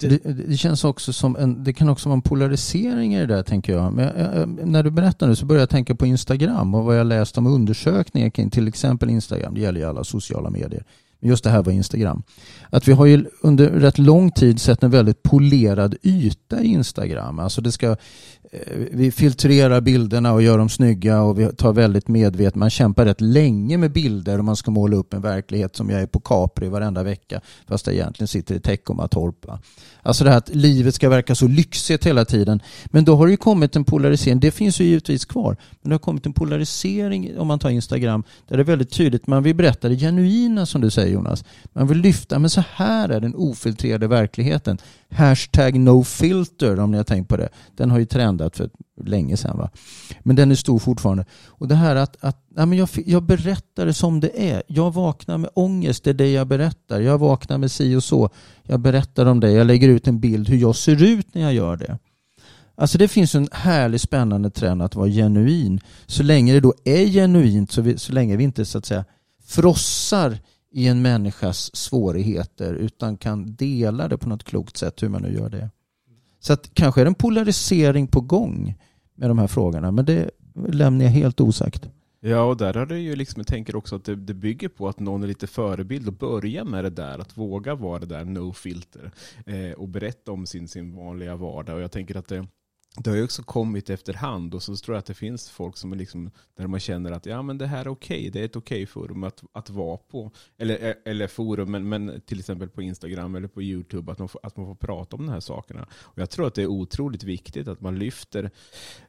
det, 0.00 0.08
det, 0.08 0.32
det, 0.32 0.56
känns 0.56 0.84
också 0.84 1.12
som 1.12 1.36
en, 1.36 1.64
det 1.64 1.72
kan 1.72 1.88
också 1.88 2.08
vara 2.08 2.16
en 2.16 2.22
polarisering 2.22 3.14
i 3.14 3.18
det 3.18 3.26
där 3.26 3.42
tänker 3.42 3.72
jag. 3.72 3.92
Men 3.92 4.04
jag, 4.04 4.68
när 4.68 4.82
du 4.82 4.90
berättar 4.90 5.28
nu 5.28 5.36
så 5.36 5.46
börjar 5.46 5.62
jag 5.62 5.70
tänka 5.70 5.94
på 5.94 6.06
Instagram 6.06 6.74
och 6.74 6.84
vad 6.84 6.98
jag 6.98 7.06
läst 7.06 7.38
om 7.38 7.46
undersökningar 7.46 8.30
kring 8.30 8.50
till 8.50 8.68
exempel 8.68 9.10
Instagram. 9.10 9.54
Det 9.54 9.60
gäller 9.60 9.80
ju 9.80 9.86
alla 9.86 10.04
sociala 10.04 10.50
medier 10.50 10.84
just 11.24 11.44
det 11.44 11.50
här 11.50 11.62
var 11.62 11.72
Instagram. 11.72 12.22
Att 12.70 12.88
vi 12.88 12.92
har 12.92 13.06
ju 13.06 13.24
under 13.40 13.70
rätt 13.70 13.98
lång 13.98 14.30
tid 14.30 14.60
sett 14.60 14.82
en 14.82 14.90
väldigt 14.90 15.22
polerad 15.22 15.94
yta 16.02 16.62
i 16.62 16.66
Instagram. 16.66 17.38
Alltså 17.38 17.60
det 17.60 17.72
ska, 17.72 17.90
eh, 17.90 17.96
vi 18.92 19.10
filtrerar 19.10 19.80
bilderna 19.80 20.32
och 20.32 20.42
gör 20.42 20.58
dem 20.58 20.68
snygga 20.68 21.22
och 21.22 21.38
vi 21.38 21.52
tar 21.52 21.72
väldigt 21.72 22.08
medvetet, 22.08 22.54
man 22.54 22.70
kämpar 22.70 23.04
rätt 23.04 23.20
länge 23.20 23.76
med 23.76 23.92
bilder 23.92 24.38
och 24.38 24.44
man 24.44 24.56
ska 24.56 24.70
måla 24.70 24.96
upp 24.96 25.14
en 25.14 25.20
verklighet 25.20 25.76
som 25.76 25.90
jag 25.90 26.02
är 26.02 26.06
på 26.06 26.20
Capri 26.20 26.68
varenda 26.68 27.02
vecka 27.02 27.40
fast 27.68 27.86
jag 27.86 27.96
egentligen 27.96 28.28
sitter 28.28 28.54
i 28.54 28.60
Teckomatorp. 28.60 29.46
Alltså 30.02 30.24
det 30.24 30.30
här 30.30 30.38
att 30.38 30.54
livet 30.54 30.94
ska 30.94 31.08
verka 31.08 31.34
så 31.34 31.48
lyxigt 31.48 32.06
hela 32.06 32.24
tiden. 32.24 32.62
Men 32.86 33.04
då 33.04 33.16
har 33.16 33.26
det 33.26 33.30
ju 33.30 33.36
kommit 33.36 33.76
en 33.76 33.84
polarisering, 33.84 34.40
det 34.40 34.50
finns 34.50 34.80
ju 34.80 34.84
givetvis 34.84 35.24
kvar, 35.24 35.56
men 35.82 35.90
det 35.90 35.94
har 35.94 35.98
kommit 35.98 36.26
en 36.26 36.32
polarisering 36.32 37.38
om 37.38 37.46
man 37.46 37.58
tar 37.58 37.70
Instagram 37.70 38.24
där 38.48 38.56
det 38.56 38.62
är 38.62 38.64
väldigt 38.64 38.90
tydligt, 38.90 39.26
man 39.26 39.42
vill 39.42 39.54
berätta 39.54 39.88
det 39.88 39.96
genuina 39.96 40.66
som 40.66 40.80
du 40.80 40.90
säger 40.90 41.13
Jonas. 41.14 41.44
Man 41.72 41.86
vill 41.86 41.98
lyfta, 41.98 42.38
men 42.38 42.50
så 42.50 42.64
här 42.74 43.08
är 43.08 43.20
den 43.20 43.34
ofiltrerade 43.34 44.06
verkligheten. 44.06 44.78
Hashtag 45.10 45.80
no 45.80 46.04
filter 46.04 46.80
om 46.80 46.90
ni 46.90 46.96
har 46.96 47.04
tänkt 47.04 47.28
på 47.28 47.36
det. 47.36 47.48
Den 47.76 47.90
har 47.90 47.98
ju 47.98 48.04
trendat 48.04 48.56
för 48.56 48.70
länge 49.04 49.36
sedan. 49.36 49.58
Va? 49.58 49.70
Men 50.20 50.36
den 50.36 50.50
är 50.50 50.54
stor 50.54 50.78
fortfarande. 50.78 51.24
Och 51.46 51.68
det 51.68 51.74
här 51.74 51.96
att, 51.96 52.24
att 52.24 52.44
ja, 52.56 52.66
men 52.66 52.78
jag, 52.78 52.88
jag 53.06 53.22
berättar 53.22 53.86
det 53.86 53.94
som 53.94 54.20
det 54.20 54.50
är. 54.50 54.62
Jag 54.66 54.94
vaknar 54.94 55.38
med 55.38 55.50
ångest, 55.54 56.04
det 56.04 56.10
är 56.10 56.14
det 56.14 56.32
jag 56.32 56.46
berättar. 56.46 57.00
Jag 57.00 57.18
vaknar 57.18 57.58
med 57.58 57.70
si 57.70 57.94
och 57.94 58.04
så. 58.04 58.30
Jag 58.62 58.80
berättar 58.80 59.26
om 59.26 59.40
det. 59.40 59.50
Jag 59.50 59.66
lägger 59.66 59.88
ut 59.88 60.08
en 60.08 60.20
bild 60.20 60.48
hur 60.48 60.56
jag 60.56 60.76
ser 60.76 61.02
ut 61.02 61.34
när 61.34 61.42
jag 61.42 61.54
gör 61.54 61.76
det. 61.76 61.98
Alltså 62.76 62.98
det 62.98 63.08
finns 63.08 63.34
en 63.34 63.48
härlig 63.52 64.00
spännande 64.00 64.50
trend 64.50 64.82
att 64.82 64.94
vara 64.94 65.08
genuin. 65.08 65.80
Så 66.06 66.22
länge 66.22 66.52
det 66.52 66.60
då 66.60 66.74
är 66.84 67.06
genuint, 67.06 67.72
så, 67.72 67.82
vi, 67.82 67.98
så 67.98 68.12
länge 68.12 68.36
vi 68.36 68.44
inte 68.44 68.64
så 68.64 68.78
att 68.78 68.86
säga 68.86 69.04
frossar 69.46 70.38
i 70.74 70.88
en 70.88 71.02
människas 71.02 71.76
svårigheter 71.76 72.74
utan 72.74 73.16
kan 73.16 73.54
dela 73.54 74.08
det 74.08 74.18
på 74.18 74.28
något 74.28 74.44
klokt 74.44 74.76
sätt 74.76 75.02
hur 75.02 75.08
man 75.08 75.22
nu 75.22 75.34
gör 75.34 75.48
det. 75.48 75.70
Så 76.40 76.52
att 76.52 76.74
kanske 76.74 77.00
är 77.00 77.04
det 77.04 77.08
en 77.08 77.14
polarisering 77.14 78.06
på 78.06 78.20
gång 78.20 78.74
med 79.14 79.30
de 79.30 79.38
här 79.38 79.46
frågorna 79.46 79.92
men 79.92 80.04
det 80.04 80.30
lämnar 80.68 81.04
jag 81.04 81.12
helt 81.12 81.40
osagt. 81.40 81.88
Ja, 82.20 82.42
och 82.42 82.56
där 82.56 82.74
har 82.74 82.86
du 82.86 82.98
ju 82.98 83.16
liksom, 83.16 83.40
jag 83.40 83.46
tänker 83.46 83.76
också 83.76 83.96
att 83.96 84.04
det, 84.04 84.16
det, 84.16 84.34
bygger 84.34 84.68
på 84.68 84.88
att 84.88 85.00
någon 85.00 85.22
är 85.22 85.26
lite 85.26 85.46
förebild 85.46 86.08
och 86.08 86.14
börja 86.14 86.64
med 86.64 86.84
det 86.84 86.90
där, 86.90 87.18
att 87.18 87.38
våga 87.38 87.74
vara 87.74 87.98
det 87.98 88.06
där 88.06 88.24
no 88.24 88.52
filter 88.52 89.10
eh, 89.46 89.72
och 89.72 89.88
berätta 89.88 90.32
om 90.32 90.46
sin, 90.46 90.68
sin 90.68 90.96
vanliga 90.96 91.36
vardag. 91.36 91.76
Och 91.76 91.82
jag 91.82 91.92
tänker 91.92 92.16
att 92.16 92.28
det, 92.28 92.46
det 92.96 93.10
har 93.10 93.16
ju 93.16 93.24
också 93.24 93.42
kommit 93.42 93.90
efterhand 93.90 94.54
och 94.54 94.62
så 94.62 94.76
tror 94.76 94.94
jag 94.94 94.98
att 94.98 95.06
det 95.06 95.14
finns 95.14 95.50
folk 95.50 95.76
som 95.76 95.92
är 95.92 95.96
liksom, 95.96 96.30
där 96.56 96.66
man 96.66 96.80
känner 96.80 97.12
att 97.12 97.26
ja, 97.26 97.42
men 97.42 97.58
det 97.58 97.66
här 97.66 97.80
är 97.80 97.88
okej, 97.88 98.18
okay. 98.18 98.30
det 98.30 98.40
är 98.40 98.44
ett 98.44 98.56
okej 98.56 98.76
okay 98.76 98.86
forum 98.86 99.24
att, 99.24 99.42
att 99.52 99.70
vara 99.70 99.96
på. 99.96 100.30
Eller, 100.58 100.88
eh, 100.88 100.94
eller 101.04 101.26
forum, 101.26 101.70
men, 101.70 101.88
men 101.88 102.20
till 102.26 102.38
exempel 102.38 102.68
på 102.68 102.82
Instagram 102.82 103.34
eller 103.34 103.48
på 103.48 103.62
YouTube, 103.62 104.12
att 104.12 104.18
man, 104.18 104.28
får, 104.28 104.40
att 104.42 104.56
man 104.56 104.66
får 104.66 104.74
prata 104.74 105.16
om 105.16 105.26
de 105.26 105.32
här 105.32 105.40
sakerna. 105.40 105.86
Och 105.92 106.18
jag 106.18 106.30
tror 106.30 106.46
att 106.46 106.54
det 106.54 106.62
är 106.62 106.66
otroligt 106.66 107.24
viktigt 107.24 107.68
att 107.68 107.80
man 107.80 107.98
lyfter 107.98 108.50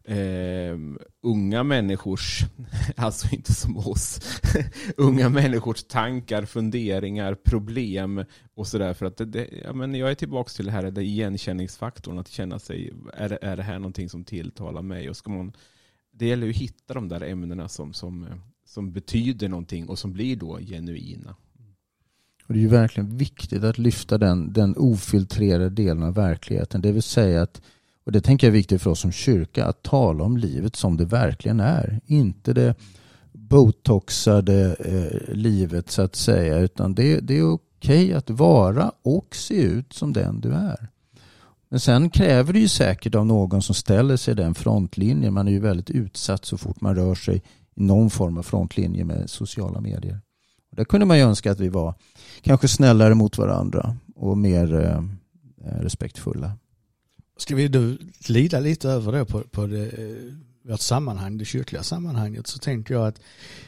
eh, 0.03 0.77
unga 1.21 1.63
människors, 1.63 2.41
alltså 2.95 3.35
inte 3.35 3.53
som 3.53 3.77
oss, 3.77 4.39
unga 4.97 5.29
människors 5.29 5.83
tankar, 5.83 6.45
funderingar, 6.45 7.35
problem 7.35 8.25
och 8.55 8.67
sådär. 8.67 8.93
För 8.93 9.05
att 9.05 9.17
det, 9.17 9.25
det, 9.25 9.49
ja, 9.63 9.73
men 9.73 9.95
jag 9.95 10.11
är 10.11 10.15
tillbaka 10.15 10.49
till 10.49 10.65
det 10.65 10.71
här, 10.71 10.91
det 10.91 11.03
igenkänningsfaktorn, 11.03 12.19
att 12.19 12.27
känna 12.27 12.59
sig, 12.59 12.93
är, 13.13 13.37
är 13.41 13.57
det 13.57 13.63
här 13.63 13.79
någonting 13.79 14.09
som 14.09 14.23
tilltalar 14.23 14.81
mig? 14.81 15.09
Och 15.09 15.17
ska 15.17 15.31
man, 15.31 15.53
det 16.11 16.27
gäller 16.27 16.47
ju 16.47 16.51
att 16.51 16.57
hitta 16.57 16.93
de 16.93 17.07
där 17.07 17.21
ämnena 17.21 17.67
som, 17.67 17.93
som, 17.93 18.23
eh, 18.23 18.35
som 18.65 18.91
betyder 18.91 19.49
någonting 19.49 19.89
och 19.89 19.99
som 19.99 20.13
blir 20.13 20.35
då 20.35 20.59
genuina. 20.59 21.35
Och 22.47 22.53
det 22.53 22.59
är 22.59 22.61
ju 22.61 22.67
verkligen 22.67 23.17
viktigt 23.17 23.63
att 23.63 23.77
lyfta 23.77 24.17
den, 24.17 24.53
den 24.53 24.75
ofiltrerade 24.77 25.69
delen 25.69 26.03
av 26.03 26.13
verkligheten. 26.13 26.81
Det 26.81 26.91
vill 26.91 27.03
säga 27.03 27.41
att, 27.41 27.61
och 28.05 28.11
det 28.11 28.21
tänker 28.21 28.47
jag 28.47 28.51
är 28.51 28.57
viktigt 28.57 28.81
för 28.81 28.89
oss 28.89 28.99
som 28.99 29.11
kyrka, 29.11 29.65
att 29.65 29.83
tala 29.83 30.23
om 30.23 30.37
livet 30.37 30.75
som 30.75 30.97
det 30.97 31.05
verkligen 31.05 31.59
är. 31.59 32.01
Inte 32.05 32.53
det 32.53 32.75
botoxade 33.31 34.75
eh, 34.79 35.35
livet 35.35 35.91
så 35.91 36.01
att 36.01 36.15
säga, 36.15 36.59
utan 36.59 36.95
det, 36.95 37.19
det 37.19 37.37
är 37.37 37.43
okej 37.85 38.13
att 38.13 38.29
vara 38.29 38.91
och 39.01 39.35
se 39.35 39.61
ut 39.61 39.93
som 39.93 40.13
den 40.13 40.41
du 40.41 40.53
är. 40.53 40.87
Men 41.69 41.79
sen 41.79 42.09
kräver 42.09 42.53
det 42.53 42.59
ju 42.59 42.67
säkert 42.67 43.15
av 43.15 43.25
någon 43.25 43.61
som 43.61 43.75
ställer 43.75 44.17
sig 44.17 44.31
i 44.31 44.35
den 44.35 44.55
frontlinjen. 44.55 45.33
Man 45.33 45.47
är 45.47 45.51
ju 45.51 45.59
väldigt 45.59 45.89
utsatt 45.89 46.45
så 46.45 46.57
fort 46.57 46.81
man 46.81 46.95
rör 46.95 47.15
sig 47.15 47.37
i 47.75 47.83
någon 47.83 48.09
form 48.09 48.37
av 48.37 48.43
frontlinje 48.43 49.05
med 49.05 49.29
sociala 49.29 49.81
medier. 49.81 50.21
Och 50.71 50.75
där 50.75 50.83
kunde 50.83 51.05
man 51.05 51.17
ju 51.17 51.23
önska 51.23 51.51
att 51.51 51.59
vi 51.59 51.69
var 51.69 51.93
kanske 52.41 52.67
snällare 52.67 53.15
mot 53.15 53.37
varandra 53.37 53.95
och 54.15 54.37
mer 54.37 54.73
eh, 54.73 55.01
respektfulla. 55.81 56.51
Ska 57.37 57.55
vi 57.55 57.67
då 57.67 57.95
glida 58.19 58.59
lite 58.59 58.89
över 58.89 59.11
det 59.11 59.25
på, 59.25 59.41
på 59.41 59.67
det, 59.67 59.85
eh, 59.85 60.33
vårt 60.65 60.81
sammanhang, 60.81 61.37
det 61.37 61.45
kyrkliga 61.45 61.83
sammanhanget, 61.83 62.47
så 62.47 62.59
tänker 62.59 62.93
jag 62.93 63.07
att 63.07 63.21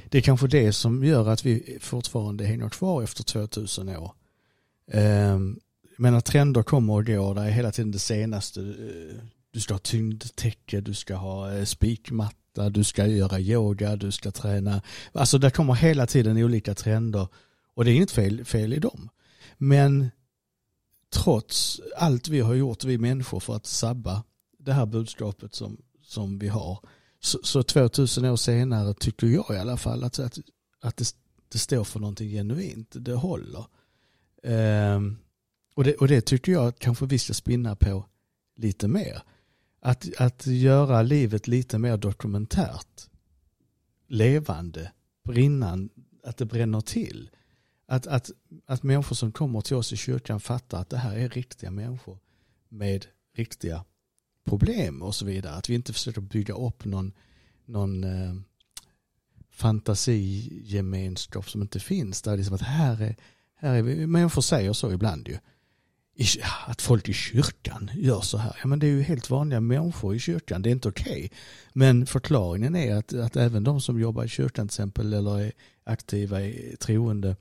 det 0.09 0.17
är 0.17 0.21
kanske 0.21 0.47
det 0.47 0.73
som 0.73 1.03
gör 1.03 1.29
att 1.29 1.45
vi 1.45 1.77
fortfarande 1.81 2.45
hänger 2.45 2.69
kvar 2.69 3.03
efter 3.03 3.23
2000 3.23 3.89
år. 3.89 4.11
Ehm, 4.91 5.59
Men 5.97 6.11
menar 6.11 6.21
trender 6.21 6.63
kommer 6.63 6.93
och 6.93 7.05
går, 7.05 7.35
det 7.35 7.41
är 7.41 7.49
hela 7.49 7.71
tiden 7.71 7.91
det 7.91 7.99
senaste. 7.99 8.61
Eh, 8.61 9.21
du 9.51 9.59
ska 9.59 9.73
ha 9.73 9.79
tyngdtäcke, 9.79 10.81
du 10.81 10.93
ska 10.93 11.15
ha 11.15 11.51
eh, 11.51 11.65
spikmatta, 11.65 12.69
du 12.69 12.83
ska 12.83 13.07
göra 13.07 13.39
yoga, 13.39 13.95
du 13.95 14.11
ska 14.11 14.31
träna. 14.31 14.81
Alltså 15.11 15.37
det 15.37 15.49
kommer 15.49 15.73
hela 15.73 16.07
tiden 16.07 16.37
olika 16.37 16.75
trender 16.75 17.27
och 17.73 17.85
det 17.85 17.91
är 17.91 17.95
inget 17.95 18.11
fel, 18.11 18.45
fel 18.45 18.73
i 18.73 18.79
dem. 18.79 19.09
Men 19.57 20.09
trots 21.13 21.81
allt 21.97 22.27
vi 22.27 22.39
har 22.39 22.53
gjort, 22.53 22.83
vi 22.83 22.97
människor, 22.97 23.39
för 23.39 23.55
att 23.55 23.65
sabba 23.65 24.23
det 24.59 24.73
här 24.73 24.85
budskapet 24.85 25.55
som, 25.55 25.77
som 26.07 26.39
vi 26.39 26.47
har, 26.47 26.79
så, 27.19 27.39
så 27.43 27.63
2000 27.63 28.25
år 28.25 28.35
senare 28.35 28.93
tycker 28.93 29.27
jag 29.27 29.45
i 29.49 29.57
alla 29.57 29.77
fall 29.77 30.03
att, 30.03 30.19
att, 30.19 30.37
att 30.81 30.97
det, 30.97 31.15
det 31.51 31.57
står 31.57 31.83
för 31.83 31.99
någonting 31.99 32.29
genuint, 32.29 32.87
det 32.91 33.13
håller. 33.13 33.65
Um, 34.43 35.17
och 35.75 35.83
det, 35.83 35.95
och 35.95 36.07
det 36.07 36.21
tycker 36.21 36.51
jag 36.51 36.67
att 36.67 36.79
kanske 36.79 37.05
vi 37.05 37.19
ska 37.19 37.33
spinna 37.33 37.75
på 37.75 38.05
lite 38.55 38.87
mer. 38.87 39.21
Att, 39.79 40.07
att 40.17 40.47
göra 40.47 41.01
livet 41.01 41.47
lite 41.47 41.77
mer 41.77 41.97
dokumentärt. 41.97 43.09
Levande, 44.07 44.91
brinnande, 45.23 45.93
att 46.23 46.37
det 46.37 46.45
bränner 46.45 46.81
till. 46.81 47.29
Att, 47.87 48.07
att, 48.07 48.31
att 48.65 48.83
människor 48.83 49.15
som 49.15 49.31
kommer 49.31 49.61
till 49.61 49.75
oss 49.75 49.93
i 49.93 49.97
kyrkan 49.97 50.39
fattar 50.39 50.81
att 50.81 50.89
det 50.89 50.97
här 50.97 51.17
är 51.17 51.29
riktiga 51.29 51.71
människor 51.71 52.19
med 52.69 53.05
riktiga 53.35 53.85
problem 54.47 55.01
och 55.01 55.15
så 55.15 55.25
vidare. 55.25 55.53
Att 55.53 55.69
vi 55.69 55.75
inte 55.75 55.93
försöker 55.93 56.21
bygga 56.21 56.53
upp 56.53 56.85
någon, 56.85 57.13
någon 57.65 58.03
eh, 58.03 58.35
fantasigemenskap 59.51 61.49
som 61.49 61.61
inte 61.61 61.79
finns. 61.79 62.21
Där 62.21 62.37
det 62.37 62.41
är 62.41 62.43
som 62.43 62.55
att 62.55 62.61
här 62.61 63.01
är, 63.01 63.15
här 63.55 63.75
är 63.75 63.81
vi, 63.81 64.07
människor 64.07 64.41
säger 64.41 64.73
så 64.73 64.91
ibland 64.91 65.27
ju 65.27 65.37
att 66.67 66.81
folk 66.81 67.09
i 67.09 67.13
kyrkan 67.13 67.91
gör 67.93 68.21
så 68.21 68.37
här. 68.37 68.57
Ja, 68.61 68.67
men 68.67 68.79
det 68.79 68.87
är 68.87 68.91
ju 68.91 69.01
helt 69.01 69.29
vanliga 69.29 69.61
människor 69.61 70.15
i 70.15 70.19
kyrkan. 70.19 70.61
Det 70.61 70.69
är 70.69 70.71
inte 70.71 70.89
okej. 70.89 71.25
Okay. 71.25 71.29
Men 71.73 72.05
förklaringen 72.05 72.75
är 72.75 72.95
att, 72.95 73.13
att 73.13 73.35
även 73.35 73.63
de 73.63 73.81
som 73.81 73.99
jobbar 73.99 74.23
i 74.23 74.27
kyrkan 74.27 74.67
till 74.67 74.73
exempel 74.73 75.13
eller 75.13 75.39
är 75.39 75.51
aktiva 75.83 76.41
i 76.41 76.75
troende 76.79 77.35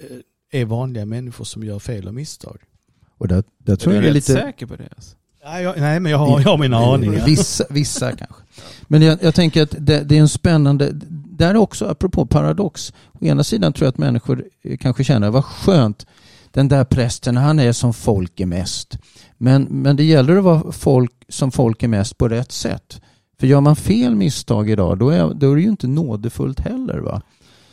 eh, 0.00 0.60
är 0.60 0.64
vanliga 0.64 1.06
människor 1.06 1.44
som 1.44 1.64
gör 1.64 1.78
fel 1.78 2.08
och 2.08 2.14
misstag. 2.14 2.62
Och 3.08 3.28
där, 3.28 3.44
där 3.58 3.76
tror 3.76 3.92
är 3.92 3.96
jag 3.96 4.04
du 4.04 4.08
är 4.08 4.14
lite... 4.14 4.32
säker 4.32 4.66
på 4.66 4.76
det? 4.76 4.88
Alltså? 4.96 5.16
Nej, 5.48 5.62
jag, 5.62 5.80
nej, 5.80 6.00
men 6.00 6.12
jag 6.12 6.18
har, 6.18 6.40
jag 6.40 6.48
har 6.48 6.58
mina 6.58 6.76
aningar. 6.76 7.24
Vissa, 7.24 7.64
vissa 7.70 8.16
kanske. 8.16 8.42
Men 8.88 9.02
jag, 9.02 9.18
jag 9.22 9.34
tänker 9.34 9.62
att 9.62 9.74
det, 9.78 10.02
det, 10.04 10.16
är 10.16 10.20
en 10.20 10.28
spännande... 10.28 10.90
Där 11.10 11.50
är 11.50 11.56
också, 11.56 11.86
apropå 11.86 12.26
paradox. 12.26 12.92
Å 13.12 13.24
ena 13.24 13.44
sidan 13.44 13.72
tror 13.72 13.86
jag 13.86 13.92
att 13.92 13.98
människor 13.98 14.44
kanske 14.80 15.04
känner 15.04 15.30
vad 15.30 15.44
skönt 15.44 16.06
den 16.50 16.68
där 16.68 16.84
prästen, 16.84 17.36
han 17.36 17.58
är 17.58 17.72
som 17.72 17.94
folk 17.94 18.40
är 18.40 18.46
mest. 18.46 18.98
Men, 19.38 19.62
men 19.62 19.96
det 19.96 20.04
gäller 20.04 20.36
att 20.36 20.44
vara 20.44 20.72
folk 20.72 21.12
som 21.28 21.50
folk 21.50 21.82
är 21.82 21.88
mest 21.88 22.18
på 22.18 22.28
rätt 22.28 22.52
sätt. 22.52 23.00
För 23.40 23.46
gör 23.46 23.60
man 23.60 23.76
fel 23.76 24.14
misstag 24.14 24.70
idag, 24.70 24.98
då 24.98 25.10
är, 25.10 25.34
då 25.34 25.52
är 25.52 25.56
det 25.56 25.62
ju 25.62 25.68
inte 25.68 25.86
nådefullt 25.86 26.60
heller. 26.60 26.98
Va? 26.98 27.22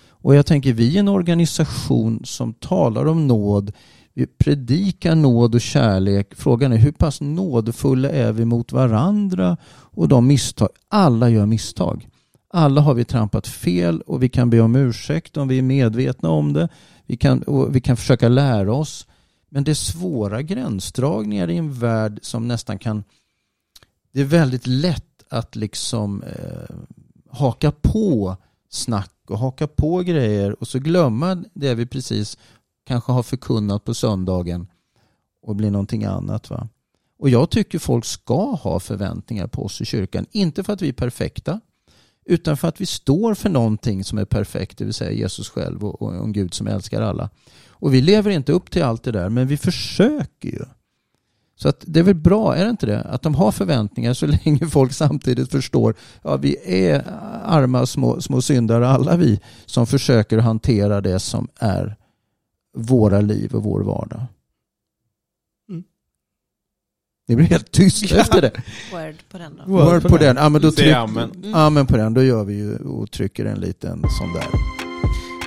Och 0.10 0.36
jag 0.36 0.46
tänker, 0.46 0.74
vi 0.74 0.96
är 0.96 1.00
en 1.00 1.08
organisation 1.08 2.22
som 2.26 2.54
talar 2.54 3.06
om 3.06 3.28
nåd, 3.28 3.72
vi 4.14 4.28
predikar 4.28 5.16
nåd 5.16 5.56
och 5.56 5.62
kärlek. 5.62 6.36
Frågan 6.36 6.74
är 6.74 6.78
hur 6.78 6.92
pass 6.92 7.22
nådefulla 7.22 8.10
är 8.10 8.32
vi 8.32 8.46
mot 8.46 8.72
varandra 8.72 9.58
och 9.68 10.08
de 10.08 10.28
misstag. 10.28 10.70
Alla 10.88 11.30
gör 11.30 11.46
misstag. 11.46 12.08
Alla 12.50 12.82
har 12.82 12.94
vi 12.94 13.06
trampat 13.06 13.48
fel 13.48 14.02
och 14.02 14.24
vi 14.24 14.30
kan 14.30 14.50
be 14.50 14.62
om 14.62 14.76
ursäkt 14.76 15.38
om 15.38 15.48
vi 15.48 15.58
är 15.58 15.62
medvetna 15.62 16.30
om 16.30 16.54
det. 16.54 16.70
Vi 17.06 17.18
kan, 17.18 17.44
vi 17.70 17.82
kan 17.82 17.98
försöka 17.98 18.30
lära 18.30 18.74
oss. 18.74 19.08
Men 19.50 19.64
det 19.64 19.72
är 19.72 19.76
svåra 19.76 20.42
gränsdragningar 20.42 21.50
i 21.50 21.58
en 21.58 21.74
värld 21.74 22.20
som 22.22 22.48
nästan 22.48 22.80
kan... 22.80 23.04
Det 24.14 24.22
är 24.22 24.26
väldigt 24.26 24.68
lätt 24.68 25.24
att 25.30 25.56
liksom 25.56 26.24
eh, 26.24 26.76
haka 27.30 27.72
på 27.72 28.38
snack 28.70 29.12
och 29.28 29.40
haka 29.40 29.68
på 29.68 30.00
grejer 30.00 30.62
och 30.62 30.68
så 30.68 30.80
glömma 30.80 31.44
det 31.54 31.76
vi 31.76 31.86
precis 31.86 32.38
kanske 32.84 33.12
har 33.12 33.24
förkunnat 33.24 33.84
på 33.84 33.94
söndagen 33.94 34.68
och 35.42 35.56
blir 35.56 35.72
någonting 35.72 36.04
annat. 36.04 36.50
Va? 36.50 36.68
Och 37.20 37.30
jag 37.30 37.50
tycker 37.50 37.80
folk 37.80 38.06
ska 38.06 38.52
ha 38.52 38.80
förväntningar 38.80 39.48
på 39.48 39.66
oss 39.66 39.82
i 39.82 39.86
kyrkan. 39.86 40.26
Inte 40.32 40.64
för 40.64 40.74
att 40.74 40.82
vi 40.82 40.90
är 40.90 40.94
perfekta 40.94 41.60
utan 42.26 42.58
för 42.58 42.68
att 42.68 42.82
vi 42.82 42.86
står 42.86 43.34
för 43.34 43.50
någonting 43.50 44.04
som 44.04 44.18
är 44.18 44.26
perfekt, 44.26 44.78
det 44.78 44.86
vill 44.86 44.94
säga 44.94 45.12
Jesus 45.12 45.50
själv 45.50 45.86
och, 45.86 46.02
och 46.02 46.16
en 46.16 46.34
Gud 46.34 46.54
som 46.54 46.68
älskar 46.68 47.02
alla. 47.02 47.30
Och 47.68 47.94
vi 47.94 48.02
lever 48.02 48.32
inte 48.32 48.52
upp 48.52 48.72
till 48.72 48.84
allt 48.84 49.04
det 49.04 49.12
där, 49.12 49.30
men 49.30 49.48
vi 49.48 49.58
försöker 49.58 50.50
ju. 50.50 50.66
Så 51.56 51.70
att 51.70 51.84
det 51.88 52.00
är 52.00 52.04
väl 52.04 52.16
bra, 52.16 52.56
är 52.56 52.64
det 52.64 52.70
inte 52.70 52.86
det? 52.86 53.02
Att 53.02 53.22
de 53.22 53.36
har 53.36 53.52
förväntningar 53.52 54.14
så 54.14 54.26
länge 54.46 54.68
folk 54.68 54.94
samtidigt 54.94 55.52
förstår 55.52 55.96
ja, 56.24 56.38
vi 56.38 56.58
är 56.66 57.04
arma 57.44 57.86
små, 57.86 58.22
små 58.22 58.42
syndare 58.42 58.88
alla 58.88 59.18
vi 59.18 59.40
som 59.66 59.88
försöker 59.88 60.38
hantera 60.38 61.02
det 61.02 61.20
som 61.20 61.48
är 61.56 61.98
våra 62.78 63.22
liv 63.22 63.56
och 63.56 63.64
vår 63.64 63.82
vardag. 63.82 64.22
Mm. 65.70 65.84
Det 67.28 67.36
blir 67.36 67.46
helt 67.46 67.72
tyst 67.72 68.12
Ja. 68.12 68.18
efter 68.18 68.42
det. 68.42 68.52
Word 68.92 69.16
på 69.32 69.38
den 69.38 69.56
då. 69.58 69.72
Word 69.72 69.86
Word 69.94 70.02
på 70.02 70.10
på 70.10 70.18
den. 70.18 70.36
den. 70.36 70.44
Ja, 70.44 70.50
men 70.50 70.62
då 70.62 70.72
tryck, 70.72 70.94
amen. 70.96 71.32
amen 71.56 71.86
på 71.88 71.98
den. 71.98 72.14
Då 72.14 72.24
gör 72.24 72.44
vi 72.44 72.54
ju 72.54 72.76
och 72.78 73.12
trycker 73.12 73.46
en 73.46 73.60
liten 73.60 74.02
sån 74.20 74.34
där. 74.34 74.48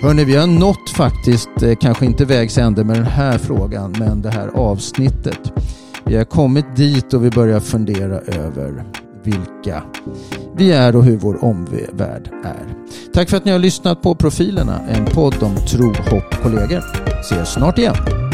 Hörni, 0.02 0.24
vi 0.24 0.36
har 0.36 0.46
nått 0.46 0.90
faktiskt, 0.96 1.62
eh, 1.62 1.74
kanske 1.80 2.06
inte 2.06 2.24
vägs 2.24 2.58
ände 2.58 2.84
med 2.84 2.96
den 2.96 3.04
här 3.06 3.38
frågan, 3.38 3.94
men 3.98 4.22
det 4.22 4.30
här 4.30 4.48
avsnittet. 4.48 5.52
Vi 6.04 6.16
har 6.16 6.24
kommit 6.24 6.76
dit 6.76 7.14
och 7.14 7.24
vi 7.24 7.30
börjar 7.30 7.60
fundera 7.60 8.18
över 8.18 8.84
vilka 9.26 9.82
vi 10.56 10.72
är 10.72 10.96
och 10.96 11.04
hur 11.04 11.16
vår 11.16 11.44
omvärld 11.44 12.30
är. 12.44 12.74
Tack 13.14 13.30
för 13.30 13.36
att 13.36 13.44
ni 13.44 13.52
har 13.52 13.58
lyssnat 13.58 14.02
på 14.02 14.14
Profilerna, 14.14 14.80
en 14.88 15.04
podd 15.04 15.42
om 15.42 15.56
tro, 15.56 15.86
hopp, 15.86 16.42
kollegor. 16.42 16.84
Ses 17.20 17.48
snart 17.52 17.78
igen. 17.78 18.25